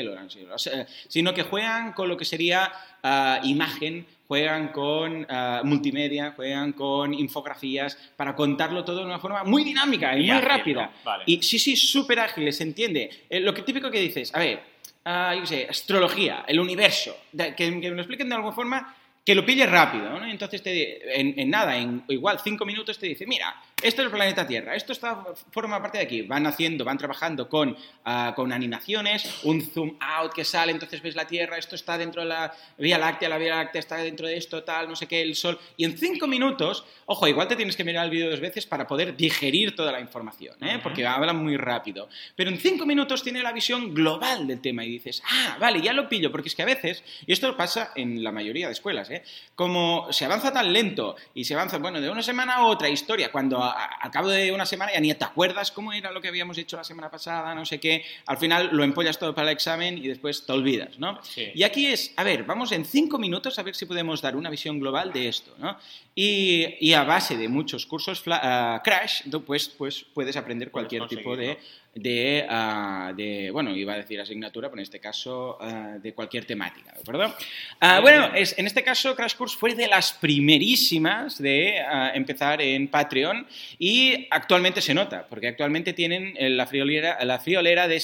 sea, 0.57 0.87
sino 1.09 1.33
que 1.33 1.43
juegan 1.43 1.91
con 1.91 2.07
lo 2.07 2.15
que 2.15 2.23
sería 2.23 2.71
ah, 3.03 3.39
imagen, 3.43 4.05
juegan 4.27 4.69
con 4.69 5.25
ah, 5.29 5.61
multimedia, 5.63 6.33
juegan 6.35 6.73
con 6.73 7.13
infografías 7.13 7.97
para 8.15 8.35
contarlo 8.35 8.83
todo 8.83 8.99
de 8.99 9.05
una 9.05 9.19
forma 9.19 9.43
muy 9.43 9.63
dinámica 9.63 10.15
y, 10.15 10.21
Y 10.21 10.27
muy 10.27 10.31
ágil, 10.31 10.49
rápida. 10.49 10.85
¿no? 10.85 10.91
Vale. 11.03 11.23
Y 11.27 11.41
sí, 11.41 11.59
sí, 11.59 11.75
súper 11.75 12.19
ágil, 12.19 12.51
se 12.53 12.63
entiende. 12.63 13.09
Eh, 13.29 13.39
lo 13.39 13.53
que 13.53 13.61
típico 13.61 13.91
que 13.91 13.99
dices, 13.99 14.33
a 14.33 14.39
ver, 14.39 14.63
yo 15.05 15.41
qué 15.41 15.47
sé, 15.47 15.67
astrología, 15.69 16.45
el 16.47 16.59
universo, 16.59 17.15
que 17.57 17.71
me 17.71 17.89
lo 17.89 18.01
expliquen 18.01 18.29
de 18.29 18.35
alguna 18.35 18.53
forma 18.53 18.95
que 19.25 19.35
lo 19.35 19.45
pille 19.45 19.65
rápido, 19.65 20.09
¿no? 20.09 20.25
Entonces, 20.25 20.63
te, 20.63 21.19
en, 21.19 21.39
en 21.39 21.49
nada, 21.49 21.77
en 21.77 22.03
igual 22.07 22.39
cinco 22.43 22.65
minutos 22.65 22.97
te 22.97 23.05
dice, 23.07 23.27
mira, 23.27 23.55
esto 23.81 24.01
es 24.01 24.05
el 24.05 24.11
planeta 24.11 24.45
Tierra, 24.45 24.75
esto 24.75 24.91
está, 24.91 25.23
forma 25.51 25.81
parte 25.81 25.97
de 25.97 26.03
aquí. 26.03 26.21
Van 26.21 26.45
haciendo, 26.45 26.85
van 26.85 26.97
trabajando 26.97 27.49
con, 27.49 27.75
ah, 28.05 28.33
con 28.35 28.51
animaciones, 28.51 29.41
un 29.43 29.61
zoom 29.61 29.97
out 29.99 30.33
que 30.33 30.43
sale, 30.43 30.71
entonces 30.71 31.01
ves 31.01 31.15
la 31.15 31.25
Tierra, 31.25 31.57
esto 31.57 31.75
está 31.75 31.97
dentro 31.97 32.21
de 32.21 32.29
la 32.29 32.53
Vía 32.77 32.97
Láctea, 32.97 33.29
la 33.29 33.37
Vía 33.37 33.55
Láctea 33.55 33.79
está 33.79 33.97
dentro 33.97 34.27
de 34.27 34.37
esto, 34.37 34.63
tal, 34.63 34.87
no 34.89 34.95
sé 34.95 35.07
qué, 35.07 35.21
el 35.21 35.35
Sol. 35.35 35.59
Y 35.77 35.85
en 35.85 35.97
cinco 35.97 36.27
minutos, 36.27 36.85
ojo, 37.05 37.27
igual 37.27 37.47
te 37.47 37.55
tienes 37.55 37.75
que 37.75 37.83
mirar 37.83 38.05
el 38.05 38.11
vídeo 38.11 38.29
dos 38.29 38.39
veces 38.39 38.65
para 38.65 38.87
poder 38.87 39.15
digerir 39.15 39.75
toda 39.75 39.91
la 39.91 39.99
información, 39.99 40.55
¿eh? 40.63 40.79
porque 40.81 41.05
hablan 41.05 41.37
muy 41.37 41.57
rápido. 41.57 42.09
Pero 42.35 42.49
en 42.49 42.57
cinco 42.57 42.85
minutos 42.85 43.23
tiene 43.23 43.41
la 43.41 43.51
visión 43.51 43.93
global 43.93 44.47
del 44.47 44.61
tema 44.61 44.85
y 44.85 44.89
dices, 44.89 45.21
ah, 45.25 45.57
vale, 45.59 45.81
ya 45.81 45.93
lo 45.93 46.07
pillo, 46.07 46.31
porque 46.31 46.49
es 46.49 46.55
que 46.55 46.63
a 46.63 46.65
veces, 46.65 47.03
y 47.25 47.33
esto 47.33 47.55
pasa 47.57 47.91
en 47.95 48.23
la 48.23 48.31
mayoría 48.31 48.67
de 48.67 48.73
escuelas, 48.73 49.09
¿eh? 49.09 49.23
como 49.55 50.11
se 50.11 50.25
avanza 50.25 50.53
tan 50.53 50.71
lento 50.71 51.15
y 51.33 51.45
se 51.45 51.53
avanza, 51.53 51.77
bueno, 51.77 51.99
de 51.99 52.09
una 52.09 52.23
semana 52.23 52.55
a 52.55 52.65
otra 52.65 52.89
historia, 52.89 53.31
cuando 53.31 53.61
al 53.71 54.11
cabo 54.11 54.29
de 54.29 54.51
una 54.51 54.65
semana 54.65 54.93
ya 54.93 54.99
ni 54.99 55.13
te 55.13 55.25
acuerdas 55.25 55.71
cómo 55.71 55.93
era 55.93 56.11
lo 56.11 56.21
que 56.21 56.27
habíamos 56.27 56.57
hecho 56.57 56.77
la 56.77 56.83
semana 56.83 57.09
pasada, 57.09 57.53
no 57.55 57.65
sé 57.65 57.79
qué, 57.79 58.05
al 58.25 58.37
final 58.37 58.69
lo 58.71 58.83
empollas 58.83 59.17
todo 59.17 59.33
para 59.33 59.49
el 59.49 59.53
examen 59.53 59.97
y 59.97 60.07
después 60.07 60.45
te 60.45 60.51
olvidas, 60.51 60.99
¿no? 60.99 61.19
Y 61.35 61.63
aquí 61.63 61.87
es, 61.87 62.13
a 62.17 62.23
ver, 62.23 62.43
vamos 62.43 62.71
en 62.71 62.85
cinco 62.85 63.17
minutos 63.17 63.57
a 63.59 63.63
ver 63.63 63.75
si 63.75 63.85
podemos 63.85 64.21
dar 64.21 64.35
una 64.35 64.49
visión 64.49 64.79
global 64.79 65.11
de 65.13 65.27
esto, 65.27 65.53
¿no? 65.57 65.77
Y, 66.13 66.91
a 66.93 67.03
base 67.03 67.37
de 67.37 67.47
muchos 67.47 67.85
cursos 67.85 68.21
ah, 68.27 68.81
Crash, 68.83 69.21
pues, 69.45 69.69
pues 69.69 70.05
puedes 70.13 70.35
aprender 70.35 70.69
cualquier 70.69 71.07
tipo 71.07 71.37
de 71.37 71.57
de, 71.93 72.45
ah, 72.49 73.13
de, 73.15 73.51
bueno, 73.51 73.75
iba 73.75 73.93
a 73.93 73.97
decir 73.97 74.19
asignatura, 74.19 74.69
pero 74.69 74.79
en 74.79 74.83
este 74.83 74.99
caso 74.99 75.57
ah, 75.59 75.97
de 76.01 76.13
cualquier 76.13 76.45
temática, 76.45 76.93
¿de 76.93 76.99
acuerdo? 77.01 77.35
Ah, 77.79 77.99
bueno, 77.99 78.33
es, 78.33 78.57
en 78.57 78.65
este 78.65 78.83
caso 78.83 79.15
Crash 79.15 79.35
Course 79.35 79.57
fue 79.57 79.75
de 79.75 79.87
las 79.87 80.13
primerísimas 80.13 81.37
de 81.41 81.81
empezar 82.13 82.61
en 82.61 82.87
Patreon 82.87 83.45
y 83.77 84.27
actualmente 84.31 84.81
se 84.81 84.93
nota, 84.93 85.27
porque 85.27 85.47
actualmente 85.47 85.93
tienen 85.93 86.35
la 86.55 86.65
friolera, 86.65 87.23
la 87.25 87.39
friolera 87.39 87.87
de 87.87 87.99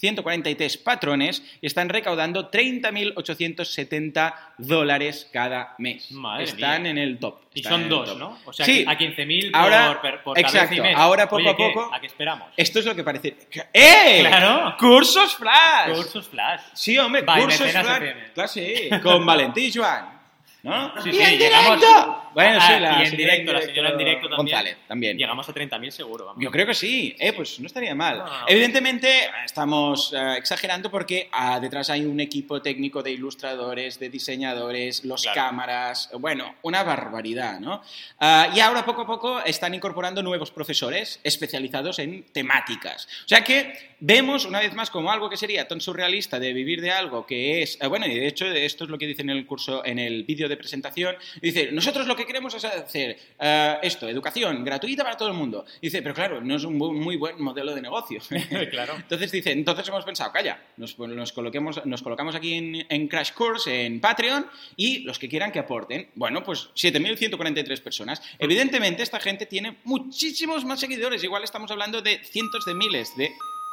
7.143 0.00 0.82
patrones 0.82 1.42
y 1.60 1.66
están 1.66 1.88
recaudando 1.88 2.50
30.870 2.50 4.34
dólares 4.58 5.28
cada 5.32 5.74
mes. 5.78 6.08
están 6.40 6.86
en 6.86 6.98
el 6.98 7.18
top. 7.18 7.40
Y 7.54 7.62
son 7.62 7.88
dos, 7.88 8.16
¿no? 8.16 8.38
O 8.44 8.52
sea, 8.52 8.66
sí. 8.66 8.84
a 8.86 8.98
15.000 8.98 9.50
ahora, 9.52 10.00
por, 10.02 10.22
por 10.22 10.38
exacto, 10.38 10.82
ahora 10.96 11.28
poco 11.28 11.48
a 11.48 11.56
poco. 11.56 11.94
¿A 11.94 12.00
qué 12.00 12.08
esperamos? 12.08 12.48
Esto 12.56 12.80
es 12.80 12.86
lo 12.86 12.94
que 12.96 13.04
parece. 13.04 13.36
¡Eh! 13.72 14.18
¡Claro! 14.20 14.76
¡Cursos 14.78 15.36
Flash! 15.36 15.94
¡Cursos 15.94 16.28
Flash! 16.28 16.60
Sí, 16.72 16.98
hombre, 16.98 17.22
By 17.22 17.42
cursos 17.42 17.70
Flash. 17.70 18.14
Claro, 18.34 18.48
sí. 18.48 18.90
Con 19.02 19.24
Valentín 19.26 19.70
Joan. 19.72 20.23
¿No? 20.64 20.92
Sí, 21.02 21.10
¡Y 21.10 21.12
sí, 21.12 21.22
en 21.22 21.38
llegamos- 21.38 21.78
directo! 21.80 22.20
Bueno, 22.34 22.58
Ah, 22.60 22.66
sí, 22.66 22.80
la 22.80 22.90
y 22.98 23.04
en 23.04 23.10
señora 23.10 23.32
directo, 23.34 23.52
la 23.52 23.62
señora 23.62 23.90
en 23.90 23.98
directo 23.98 24.20
también. 24.28 24.36
González, 24.38 24.76
también. 24.88 25.16
Llegamos 25.16 25.48
a 25.48 25.52
30.000 25.54 25.92
seguro, 25.92 26.24
vamos. 26.24 26.42
Yo 26.42 26.50
creo 26.50 26.66
que 26.66 26.74
sí, 26.74 27.14
eh, 27.20 27.32
pues 27.32 27.60
no 27.60 27.66
estaría 27.68 27.94
mal. 27.94 28.18
No, 28.18 28.24
no. 28.26 28.32
Evidentemente 28.48 29.08
estamos 29.44 30.12
eh, 30.12 30.34
exagerando 30.36 30.90
porque 30.90 31.28
ah, 31.30 31.60
detrás 31.60 31.90
hay 31.90 32.04
un 32.04 32.18
equipo 32.18 32.60
técnico 32.60 33.04
de 33.04 33.12
ilustradores, 33.12 34.00
de 34.00 34.08
diseñadores, 34.10 35.04
los 35.04 35.22
Claro. 35.22 35.34
cámaras, 35.40 36.10
bueno, 36.18 36.56
una 36.62 36.82
barbaridad, 36.82 37.60
¿no? 37.60 37.80
Ah, 38.18 38.48
y 38.52 38.58
ahora 38.58 38.84
poco 38.84 39.02
a 39.02 39.06
poco 39.06 39.40
están 39.44 39.72
incorporando 39.74 40.20
nuevos 40.20 40.50
profesores 40.50 41.20
especializados 41.22 42.00
en 42.00 42.24
temáticas. 42.32 43.06
O 43.26 43.28
sea 43.28 43.44
que 43.44 43.94
vemos 44.00 44.44
una 44.44 44.58
vez 44.58 44.74
más 44.74 44.90
como 44.90 45.12
algo 45.12 45.30
que 45.30 45.36
sería 45.36 45.68
tan 45.68 45.80
surrealista 45.80 46.40
de 46.40 46.52
vivir 46.52 46.80
de 46.80 46.90
algo 46.90 47.24
que 47.26 47.62
es, 47.62 47.78
eh, 47.80 47.86
bueno, 47.86 48.06
y 48.08 48.14
de 48.18 48.26
hecho 48.26 48.44
esto 48.46 48.82
es 48.82 48.90
lo 48.90 48.98
que 48.98 49.06
dice 49.06 49.22
en 49.22 49.30
el 49.30 49.46
curso, 49.46 49.84
en 49.84 50.00
el 50.00 50.24
vídeo 50.24 50.48
de 50.48 50.53
presentación, 50.56 51.16
dice, 51.40 51.70
nosotros 51.72 52.06
lo 52.06 52.16
que 52.16 52.26
queremos 52.26 52.54
es 52.54 52.64
hacer 52.64 53.16
eh, 53.38 53.78
esto, 53.82 54.08
educación 54.08 54.64
gratuita 54.64 55.04
para 55.04 55.16
todo 55.16 55.28
el 55.28 55.34
mundo. 55.34 55.64
Dice, 55.80 56.02
pero 56.02 56.14
claro, 56.14 56.40
no 56.40 56.56
es 56.56 56.64
un 56.64 56.76
muy 56.76 57.16
buen 57.16 57.42
modelo 57.42 57.74
de 57.74 57.82
negocio. 57.82 58.20
Claro. 58.70 58.94
Entonces 58.96 59.30
dice, 59.30 59.52
entonces 59.52 59.86
hemos 59.88 60.04
pensado, 60.04 60.32
calla, 60.32 60.60
nos, 60.76 60.98
nos, 60.98 61.32
coloquemos, 61.32 61.84
nos 61.84 62.02
colocamos 62.02 62.34
aquí 62.34 62.54
en, 62.54 62.86
en 62.88 63.08
Crash 63.08 63.32
Course, 63.32 63.84
en 63.84 64.00
Patreon, 64.00 64.46
y 64.76 65.00
los 65.00 65.18
que 65.18 65.28
quieran 65.28 65.52
que 65.52 65.58
aporten, 65.58 66.10
bueno, 66.14 66.42
pues 66.42 66.70
7.143 66.74 67.82
personas. 67.82 68.22
Evidentemente 68.38 69.02
esta 69.02 69.20
gente 69.20 69.46
tiene 69.46 69.78
muchísimos 69.84 70.64
más 70.64 70.80
seguidores, 70.80 71.22
igual 71.24 71.44
estamos 71.44 71.70
hablando 71.70 72.00
de 72.00 72.18
cientos 72.24 72.64
de 72.64 72.74
miles 72.74 73.16
de... 73.16 73.30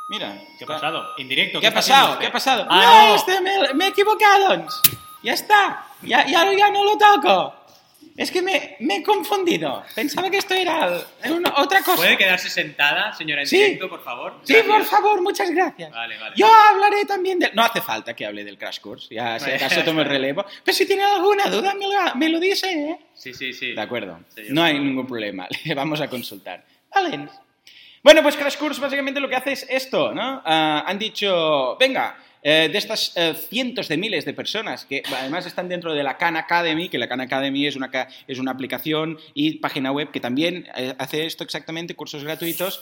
Mira, 0.09 0.41
¿Qué 0.57 0.65
ha 0.65 0.67
pasado? 0.67 1.07
Indirecto. 1.17 1.59
¿Qué 1.59 1.67
ha 1.67 1.69
está 1.69 1.79
pasado? 1.79 2.19
¿Qué 2.19 2.25
ha 2.27 2.31
pasado? 2.31 2.67
Ah, 2.69 2.81
no, 2.83 3.07
no. 3.09 3.15
este 3.15 3.41
me, 3.41 3.73
me 3.75 3.85
he 3.85 3.89
equivocado. 3.89 4.67
Ya 5.23 5.33
está. 5.33 5.85
Ya, 6.01 6.25
ya, 6.25 6.51
ya 6.53 6.69
no 6.71 6.83
lo 6.83 6.97
toco. 6.97 7.55
Es 8.17 8.29
que 8.29 8.41
me, 8.41 8.75
me 8.81 8.97
he 8.97 9.03
confundido. 9.03 9.83
Pensaba 9.95 10.29
que 10.29 10.37
esto 10.37 10.53
era 10.53 11.01
una- 11.29 11.53
otra 11.57 11.81
cosa. 11.81 11.95
¿Puede 11.95 12.17
quedarse 12.17 12.49
sentada, 12.49 13.13
señora 13.13 13.41
en 13.41 13.47
Sí. 13.47 13.79
por 13.89 14.03
favor? 14.03 14.41
Sí, 14.43 14.53
Gracias. 14.53 14.75
por 14.77 14.85
favor, 14.85 15.21
muchas 15.21 15.49
gracias. 15.49 15.91
Vale, 15.91 16.17
vale. 16.19 16.35
Yo 16.35 16.45
hablaré 16.47 17.05
también 17.05 17.39
del... 17.39 17.51
No 17.55 17.63
hace 17.63 17.79
falta 17.81 18.13
que 18.13 18.25
hable 18.25 18.43
del 18.43 18.57
Crash 18.57 18.79
Course, 18.79 19.13
ya 19.15 19.39
si 19.39 19.49
acaso 19.49 19.81
tomo 19.83 20.01
el 20.01 20.07
relevo. 20.07 20.43
Pero 20.63 20.75
si 20.75 20.85
tiene 20.85 21.03
alguna 21.03 21.45
duda, 21.47 21.73
me 21.73 21.87
lo, 21.87 22.15
me 22.15 22.29
lo 22.29 22.39
dice, 22.39 22.67
¿eh? 22.71 22.99
Sí, 23.13 23.33
sí, 23.33 23.53
sí. 23.53 23.71
De 23.73 23.81
acuerdo, 23.81 24.19
Sí, 24.35 24.43
no 24.49 24.61
hay 24.63 24.77
ningún 24.77 25.07
problema, 25.07 25.47
le 25.65 25.73
vamos 25.73 26.01
a 26.01 26.09
consultar. 26.09 26.65
Vale. 26.93 27.27
Bueno, 28.03 28.21
pues 28.23 28.35
Crash 28.35 28.57
Course 28.57 28.81
básicamente 28.81 29.19
lo 29.21 29.29
que 29.29 29.35
hace 29.37 29.53
es 29.53 29.65
esto, 29.69 30.13
¿no? 30.13 30.41
Ah, 30.43 30.83
han 30.85 30.99
dicho, 30.99 31.77
venga, 31.79 32.17
eh, 32.43 32.69
de 32.71 32.77
estas 32.77 33.15
eh, 33.15 33.35
cientos 33.35 33.87
de 33.87 33.97
miles 33.97 34.25
de 34.25 34.33
personas 34.33 34.85
que 34.85 35.03
además 35.15 35.45
están 35.45 35.69
dentro 35.69 35.93
de 35.93 36.01
la 36.01 36.17
Khan 36.17 36.35
Academy, 36.35 36.89
que 36.89 36.97
la 36.97 37.07
Khan 37.07 37.21
Academy 37.21 37.67
es 37.67 37.75
una, 37.75 37.91
es 38.27 38.39
una 38.39 38.51
aplicación 38.51 39.19
y 39.35 39.59
página 39.59 39.91
web 39.91 40.09
que 40.09 40.19
también 40.19 40.67
eh, 40.75 40.95
hace 40.97 41.27
esto 41.27 41.43
exactamente, 41.43 41.95
cursos 41.95 42.23
gratuitos, 42.23 42.81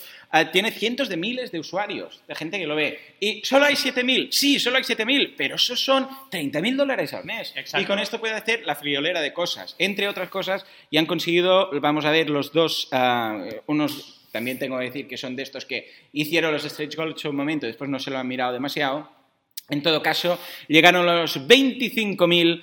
tiene 0.53 0.71
cientos 0.71 1.09
de 1.09 1.17
miles 1.17 1.51
de 1.51 1.59
usuarios, 1.59 2.21
de 2.27 2.35
gente 2.35 2.57
que 2.57 2.67
lo 2.67 2.75
ve. 2.75 2.99
¿Y 3.19 3.41
solo 3.43 3.65
hay 3.65 3.75
7.000? 3.75 4.31
Sí, 4.31 4.59
solo 4.59 4.77
hay 4.77 4.83
7.000, 4.83 5.33
pero 5.35 5.55
esos 5.55 5.83
son 5.83 6.07
30.000 6.31 6.75
dólares 6.75 7.13
al 7.13 7.25
mes. 7.25 7.51
Exacto. 7.55 7.83
Y 7.83 7.85
con 7.85 7.99
esto 7.99 8.19
puede 8.19 8.35
hacer 8.35 8.63
la 8.65 8.75
friolera 8.75 9.21
de 9.21 9.33
cosas, 9.33 9.75
entre 9.79 10.07
otras 10.07 10.29
cosas, 10.29 10.65
y 10.89 10.97
han 10.97 11.05
conseguido, 11.05 11.69
vamos 11.81 12.05
a 12.05 12.11
ver, 12.11 12.29
los 12.29 12.53
dos, 12.53 12.89
unos, 13.65 14.27
también 14.31 14.59
tengo 14.59 14.77
que 14.77 14.85
decir 14.85 15.07
que 15.07 15.17
son 15.17 15.35
de 15.35 15.43
estos 15.43 15.65
que 15.65 15.91
hicieron 16.13 16.53
los 16.53 16.63
stretch 16.63 16.95
goals 16.95 17.25
un 17.25 17.35
momento, 17.35 17.65
después 17.65 17.89
no 17.89 17.99
se 17.99 18.11
lo 18.11 18.19
han 18.19 18.27
mirado 18.27 18.53
demasiado. 18.53 19.18
En 19.69 19.81
todo 19.81 20.01
caso, 20.01 20.39
llegaron 20.67 21.05
los 21.05 21.37
25.000 21.47 22.61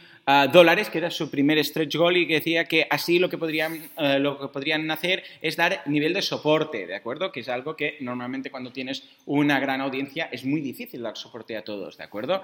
dólares, 0.53 0.91
que 0.91 0.99
era 0.99 1.11
su 1.11 1.31
primer 1.31 1.65
stretch 1.65 1.95
goal, 1.97 2.17
y 2.17 2.27
que 2.27 2.35
decía 2.35 2.65
que 2.65 2.87
así 2.91 3.21
lo 3.21 3.29
que, 3.31 3.39
podrían, 3.39 3.81
eh, 3.97 4.19
lo 4.19 4.39
que 4.41 4.49
podrían 4.49 4.91
hacer 4.91 5.23
es 5.41 5.57
dar 5.57 5.83
nivel 5.87 6.15
de 6.15 6.23
soporte, 6.23 6.87
¿de 6.87 6.97
acuerdo? 6.97 7.31
Que 7.31 7.41
es 7.41 7.49
algo 7.49 7.77
que 7.77 7.97
normalmente 8.01 8.51
cuando 8.51 8.73
tienes 8.73 9.05
una 9.25 9.61
gran 9.61 9.81
audiencia 9.81 10.29
es 10.33 10.45
muy 10.45 10.61
difícil 10.61 11.03
dar 11.03 11.17
soporte 11.17 11.57
a 11.57 11.63
todos, 11.63 11.97
¿de 11.97 12.03
acuerdo? 12.05 12.43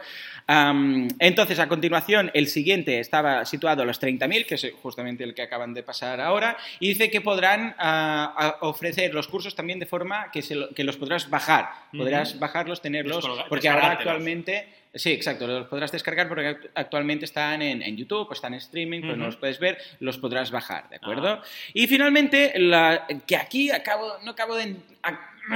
Entonces, 1.19 1.59
a 1.59 1.69
continuación, 1.69 2.31
el 2.35 2.47
siguiente 2.47 3.01
estaba 3.01 3.45
situado 3.45 3.83
a 3.83 3.85
los 3.85 4.01
30.000, 4.01 4.47
que 4.47 4.55
es 4.55 4.67
justamente 4.81 5.25
el 5.25 5.35
que 5.35 5.43
acaban 5.43 5.75
de 5.75 5.83
pasar 5.83 6.21
ahora, 6.21 6.57
y 6.79 6.89
dice 6.89 7.11
que 7.11 7.21
podrán 7.21 7.75
ah, 7.79 8.59
ofrecer 8.61 9.13
los 9.15 9.27
cursos 9.29 9.55
también 9.57 9.79
de 9.79 9.87
forma 9.87 10.31
que, 10.31 10.43
se 10.43 10.55
lo- 10.55 10.71
que 10.71 10.85
los 10.85 10.97
podrás 10.97 11.29
bajar. 11.29 11.69
Podrás 11.97 12.39
bajarlos, 12.39 12.81
tenerlos, 12.81 13.25
porque 13.49 13.69
ahora 13.69 13.83
actualmente... 13.93 14.69
Sí, 14.95 15.11
exacto, 15.11 15.47
los 15.47 15.69
podrás 15.69 15.91
descargar 15.91 16.29
porque 16.29 16.51
act- 16.51 16.71
actualmente 16.75 17.25
están 17.25 17.63
en, 17.63 17.81
en 17.83 17.97
YouTube, 17.97 18.27
o 18.29 18.33
están 18.35 18.53
en 18.53 18.59
streaming, 18.59 19.01
pues 19.01 19.13
no 19.17 19.23
Ujú. 19.25 19.25
los 19.25 19.37
puedes 19.37 19.59
ver, 19.59 19.79
los 20.01 20.19
podrás 20.19 20.51
bajar, 20.51 20.89
¿de 20.91 20.97
acuerdo? 20.97 21.29
Ah. 21.29 21.43
Y 21.73 21.87
finalmente, 21.87 22.53
la, 22.57 23.07
que 23.27 23.37
aquí 23.37 23.71
acabo, 23.71 24.19
no 24.23 24.33
acabo 24.33 24.55
de 24.55 24.77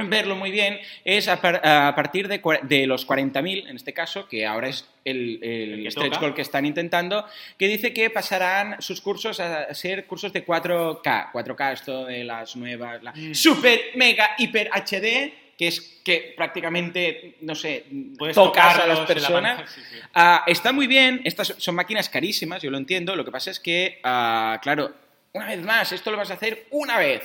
verlo 0.09 0.35
muy 0.35 0.51
bien, 0.51 0.79
es 1.05 1.27
a, 1.27 1.39
par- 1.39 1.61
a 1.65 1.93
partir 1.95 2.27
de, 2.27 2.41
de 2.63 2.87
los 2.87 3.07
40.000, 3.07 3.69
en 3.69 3.75
este 3.75 3.93
caso, 3.93 4.27
que 4.27 4.45
ahora 4.45 4.69
es 4.69 4.85
el, 5.05 5.39
el 5.41 5.85
El 5.85 5.91
stretch 5.91 6.07
toca. 6.13 6.19
goal 6.19 6.33
que 6.35 6.41
están 6.41 6.65
intentando, 6.65 7.25
que 7.59 7.67
dice 7.67 7.93
que 7.93 8.09
pasarán 8.09 8.81
sus 8.81 8.99
cursos 9.01 9.39
a 9.39 9.73
ser 9.73 10.05
cursos 10.07 10.33
de 10.33 10.45
4K. 10.45 11.31
4K, 11.31 11.73
esto 11.73 12.05
de 12.05 12.23
las 12.23 12.55
nuevas, 12.55 13.01
la 13.03 13.11
Mm. 13.13 13.33
super, 13.33 13.79
mega, 13.95 14.31
hiper 14.39 14.69
HD, 14.73 15.31
que 15.57 15.67
es 15.67 15.81
que 16.05 16.33
prácticamente, 16.37 17.35
no 17.41 17.55
sé, 17.55 17.85
Puedes 18.17 18.35
tocas 18.35 18.77
a 18.77 18.85
las 18.85 18.99
la 18.99 19.05
personas. 19.07 19.57
pantalla, 19.57 19.67
sí, 19.67 19.81
sí. 19.89 19.99
Ah, 20.13 20.43
está 20.45 20.71
muy 20.71 20.85
bien, 20.87 21.21
estas 21.23 21.55
son 21.57 21.75
máquinas 21.75 22.09
carísimas, 22.09 22.61
yo 22.61 22.69
lo 22.69 22.77
entiendo, 22.77 23.15
lo 23.15 23.25
que 23.25 23.31
pasa 23.31 23.49
es 23.49 23.59
que, 23.59 23.99
ah, 24.03 24.59
claro, 24.61 24.93
una 25.33 25.47
vez 25.47 25.63
más, 25.63 25.91
esto 25.91 26.11
lo 26.11 26.17
vas 26.17 26.29
a 26.29 26.35
hacer 26.35 26.67
una 26.69 26.97
vez. 26.97 27.23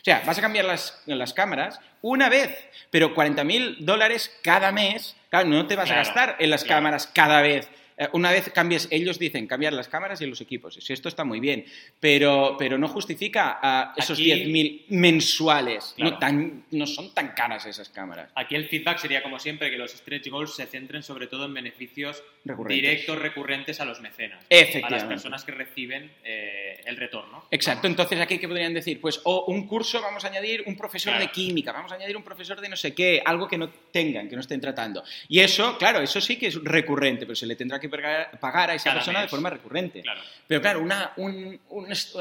O 0.00 0.04
sea, 0.04 0.22
vas 0.24 0.38
a 0.38 0.40
cambiar 0.40 0.64
las, 0.64 1.02
las 1.06 1.32
cámaras 1.32 1.80
una 2.02 2.28
vez, 2.28 2.56
pero 2.90 3.14
40.000 3.14 3.78
dólares 3.80 4.34
cada 4.42 4.72
mes, 4.72 5.16
claro, 5.30 5.48
no 5.48 5.66
te 5.66 5.76
vas 5.76 5.90
a 5.90 5.96
gastar 5.96 6.36
en 6.38 6.50
las 6.50 6.64
claro. 6.64 6.78
cámaras 6.78 7.06
cada 7.08 7.42
vez 7.42 7.68
eh, 7.96 8.08
una 8.12 8.30
vez 8.30 8.50
cambies, 8.52 8.88
ellos 8.90 9.18
dicen 9.18 9.46
cambiar 9.46 9.72
las 9.72 9.88
cámaras 9.88 10.20
y 10.20 10.26
los 10.26 10.40
equipos. 10.40 10.78
Y 10.88 10.92
esto 10.92 11.08
está 11.08 11.24
muy 11.24 11.40
bien, 11.40 11.64
pero, 12.00 12.56
pero 12.58 12.76
no 12.78 12.88
justifica 12.88 13.58
ah, 13.62 13.94
esos 13.96 14.18
Aquí- 14.18 14.30
10.000 14.32 14.84
mensuales. 14.88 15.94
Claro. 15.96 16.12
No, 16.12 16.18
tan, 16.18 16.64
no 16.70 16.86
son 16.86 17.12
tan 17.14 17.28
caras 17.28 17.66
esas 17.66 17.88
cámaras. 17.88 18.30
Aquí 18.34 18.54
el 18.54 18.68
feedback 18.68 18.98
sería, 18.98 19.22
como 19.22 19.38
siempre, 19.38 19.70
que 19.70 19.78
los 19.78 19.92
stretch 19.92 20.28
goals 20.28 20.54
se 20.54 20.66
centren 20.66 21.02
sobre 21.02 21.26
todo 21.26 21.46
en 21.46 21.54
beneficios 21.54 22.22
Recurrentes. 22.44 22.82
directos, 22.82 23.18
recurrentes 23.18 23.80
a 23.80 23.84
los 23.84 24.00
mecenas. 24.00 24.44
Efectivamente. 24.48 24.94
A 24.94 24.98
las 24.98 25.04
personas 25.04 25.44
que 25.44 25.52
reciben 25.52 26.12
eh, 26.24 26.80
el 26.84 26.96
retorno. 26.96 27.44
Exacto, 27.50 27.86
entonces 27.86 28.20
aquí 28.20 28.38
que 28.38 28.48
podrían 28.48 28.74
decir, 28.74 29.00
pues 29.00 29.20
o 29.24 29.44
un 29.46 29.66
curso 29.66 30.00
vamos 30.02 30.24
a 30.24 30.28
añadir 30.28 30.62
un 30.66 30.76
profesor 30.76 31.12
Claro. 31.12 31.24
de 31.26 31.30
química, 31.32 31.72
vamos 31.72 31.92
a 31.92 31.94
añadir 31.96 32.16
un 32.16 32.22
profesor 32.22 32.60
de 32.60 32.68
no 32.68 32.76
sé 32.76 32.94
qué, 32.94 33.22
algo 33.24 33.48
que 33.48 33.56
no 33.58 33.68
tengan, 33.90 34.28
que 34.28 34.34
no 34.34 34.40
estén 34.40 34.60
tratando. 34.60 35.02
Y 35.28 35.40
eso, 35.40 35.76
claro, 35.78 36.00
eso 36.00 36.20
sí 36.20 36.36
que 36.36 36.48
es 36.48 36.62
recurrente, 36.62 37.26
pero 37.26 37.36
se 37.36 37.46
le 37.46 37.56
tendrá 37.56 37.78
que 37.80 37.85
pagar, 37.88 38.38
pagar 38.40 38.70
a 38.70 38.74
esa 38.74 38.84
Cada 38.90 38.96
persona 38.96 39.20
de 39.22 39.28
forma 39.28 39.50
recurrente. 39.50 40.02
Claro. 40.02 40.20
Pero 40.46 40.60
claro, 40.60 40.80
una, 40.80 41.12
un, 41.16 41.58
un, 41.70 41.84
uh, 42.14 42.18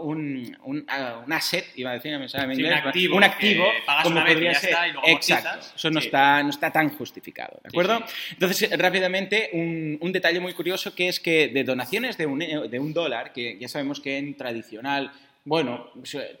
un, 0.00 0.56
un, 0.64 0.78
uh, 0.78 1.24
un 1.24 1.32
asset, 1.32 1.66
iba 1.76 1.90
a 1.90 1.94
decir, 1.94 2.12
no 2.12 2.18
me 2.20 2.28
sale 2.28 2.44
en 2.52 2.56
Sí, 2.56 2.62
un 2.64 2.72
activo 2.72 3.16
un 3.16 3.24
activo, 3.24 3.64
como 4.02 4.14
una 4.16 4.24
vez 4.24 4.30
y 4.32 4.34
podría 4.34 4.52
ya 4.52 4.60
ser. 4.60 4.70
y 4.88 4.92
luego 4.92 5.08
Exacto, 5.08 5.48
amortizas. 5.48 5.74
eso 5.76 5.90
no, 5.90 6.00
Sí. 6.00 6.06
está, 6.06 6.42
no 6.42 6.50
está 6.50 6.70
tan 6.72 6.88
justificado, 6.96 7.58
¿de 7.62 7.68
acuerdo? 7.68 7.98
sí. 8.06 8.14
Entonces, 8.32 8.62
eh, 8.70 8.76
rápidamente, 8.76 9.50
un, 9.52 9.98
un 10.00 10.12
detalle 10.12 10.40
muy 10.40 10.52
curioso 10.52 10.94
que 10.94 11.08
es 11.08 11.18
que 11.20 11.48
de 11.48 11.64
donaciones 11.64 12.16
de 12.16 12.26
un, 12.26 12.42
e- 12.42 12.68
de 12.68 12.78
un 12.78 12.92
dólar, 12.94 13.32
que 13.32 13.58
ya 13.58 13.68
sabemos 13.68 14.00
que 14.00 14.18
en 14.18 14.36
tradicional, 14.36 15.10
bueno, 15.46 15.90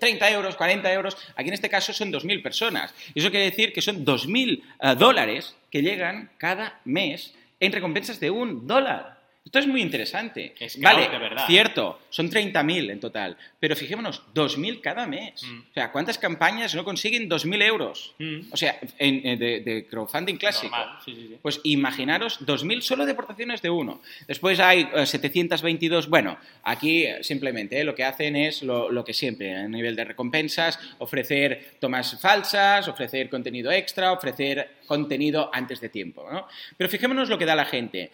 30 0.00 0.30
euros, 0.30 0.56
40 0.56 0.90
euros, 0.92 1.16
aquí 1.36 1.48
en 1.48 1.54
este 1.54 1.68
caso 1.68 1.92
son 1.92 2.10
2.000 2.10 2.42
personas. 2.42 2.94
Y 3.14 3.20
eso 3.20 3.30
quiere 3.30 3.44
decir 3.50 3.72
que 3.72 3.82
son 3.82 4.04
2.000 4.04 4.62
eh, 4.80 4.94
dólares 4.96 5.54
que 5.70 5.82
llegan 5.82 6.30
cada 6.38 6.80
mes 6.86 7.34
en 7.64 7.72
recompensas 7.72 8.20
de 8.20 8.30
un 8.30 8.66
dólar. 8.66 9.13
Esto 9.44 9.58
es 9.58 9.66
muy 9.66 9.82
interesante. 9.82 10.54
Es 10.58 10.80
vale, 10.80 11.00
caos 11.02 11.12
de 11.12 11.18
verdad. 11.18 11.46
cierto, 11.46 12.00
son 12.08 12.30
30.000 12.30 12.90
en 12.90 12.98
total, 12.98 13.36
pero 13.60 13.76
fijémonos, 13.76 14.22
2.000 14.34 14.80
cada 14.80 15.06
mes. 15.06 15.42
Mm. 15.44 15.58
O 15.70 15.72
sea, 15.74 15.92
¿cuántas 15.92 16.16
campañas 16.16 16.74
no 16.74 16.82
consiguen 16.82 17.28
2.000 17.28 17.62
euros? 17.62 18.14
Mm. 18.18 18.40
O 18.50 18.56
sea, 18.56 18.78
en- 18.98 19.20
en- 19.26 19.38
de, 19.38 19.60
de 19.60 19.86
crowdfunding 19.86 20.36
clásico. 20.36 20.74
Normal, 20.74 20.98
sí, 21.04 21.14
sí, 21.14 21.26
sí. 21.28 21.36
Pues 21.42 21.60
imaginaros 21.64 22.40
2.000 22.40 22.80
solo 22.80 23.04
de 23.04 23.12
aportaciones 23.12 23.60
de 23.60 23.68
uno. 23.68 24.00
Después 24.26 24.58
hay 24.60 24.88
eh, 24.94 25.04
722. 25.04 26.08
Bueno, 26.08 26.38
aquí 26.62 27.04
eh, 27.04 27.22
simplemente 27.22 27.78
eh, 27.78 27.84
lo 27.84 27.94
que 27.94 28.04
hacen 28.04 28.36
es 28.36 28.62
lo, 28.62 28.90
lo 28.90 29.04
que 29.04 29.12
siempre, 29.12 29.54
a 29.54 29.68
nivel 29.68 29.94
de 29.94 30.04
recompensas, 30.04 30.78
ofrecer 30.98 31.74
tomas 31.80 32.18
falsas, 32.18 32.88
ofrecer 32.88 33.28
contenido 33.28 33.70
extra, 33.70 34.10
ofrecer 34.12 34.70
contenido 34.86 35.50
antes 35.52 35.80
de 35.82 35.90
tiempo. 35.90 36.26
¿no? 36.32 36.46
Pero 36.78 36.88
fijémonos 36.88 37.28
lo 37.28 37.36
que 37.36 37.44
da 37.44 37.54
la 37.54 37.66
gente. 37.66 38.10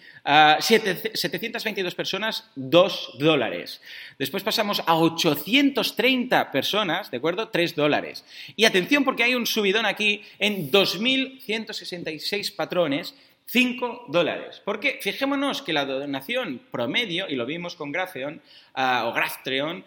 Siete- 0.60 1.12
722 1.20 1.94
personas, 1.94 2.44
2 2.56 3.16
dólares. 3.18 3.80
Después 4.18 4.42
pasamos 4.42 4.82
a 4.86 4.96
830 4.96 6.50
personas, 6.50 7.10
¿de 7.10 7.18
acuerdo? 7.18 7.48
3 7.48 7.74
dólares. 7.76 8.24
Y 8.56 8.64
atención 8.64 9.04
porque 9.04 9.22
hay 9.24 9.34
un 9.34 9.46
subidón 9.46 9.86
aquí 9.86 10.22
en 10.38 10.70
2.166 10.70 12.54
patrones, 12.54 13.14
5 13.52 14.04
dólares. 14.08 14.62
Porque 14.64 14.98
fijémonos 15.02 15.60
que 15.62 15.72
la 15.72 15.84
donación 15.84 16.60
promedio, 16.70 17.26
y 17.28 17.34
lo 17.34 17.46
vimos 17.46 17.74
con 17.74 17.90
Grafeon, 17.90 18.40
ah, 18.74 19.06
o 19.08 19.12
Graftreon, 19.12 19.84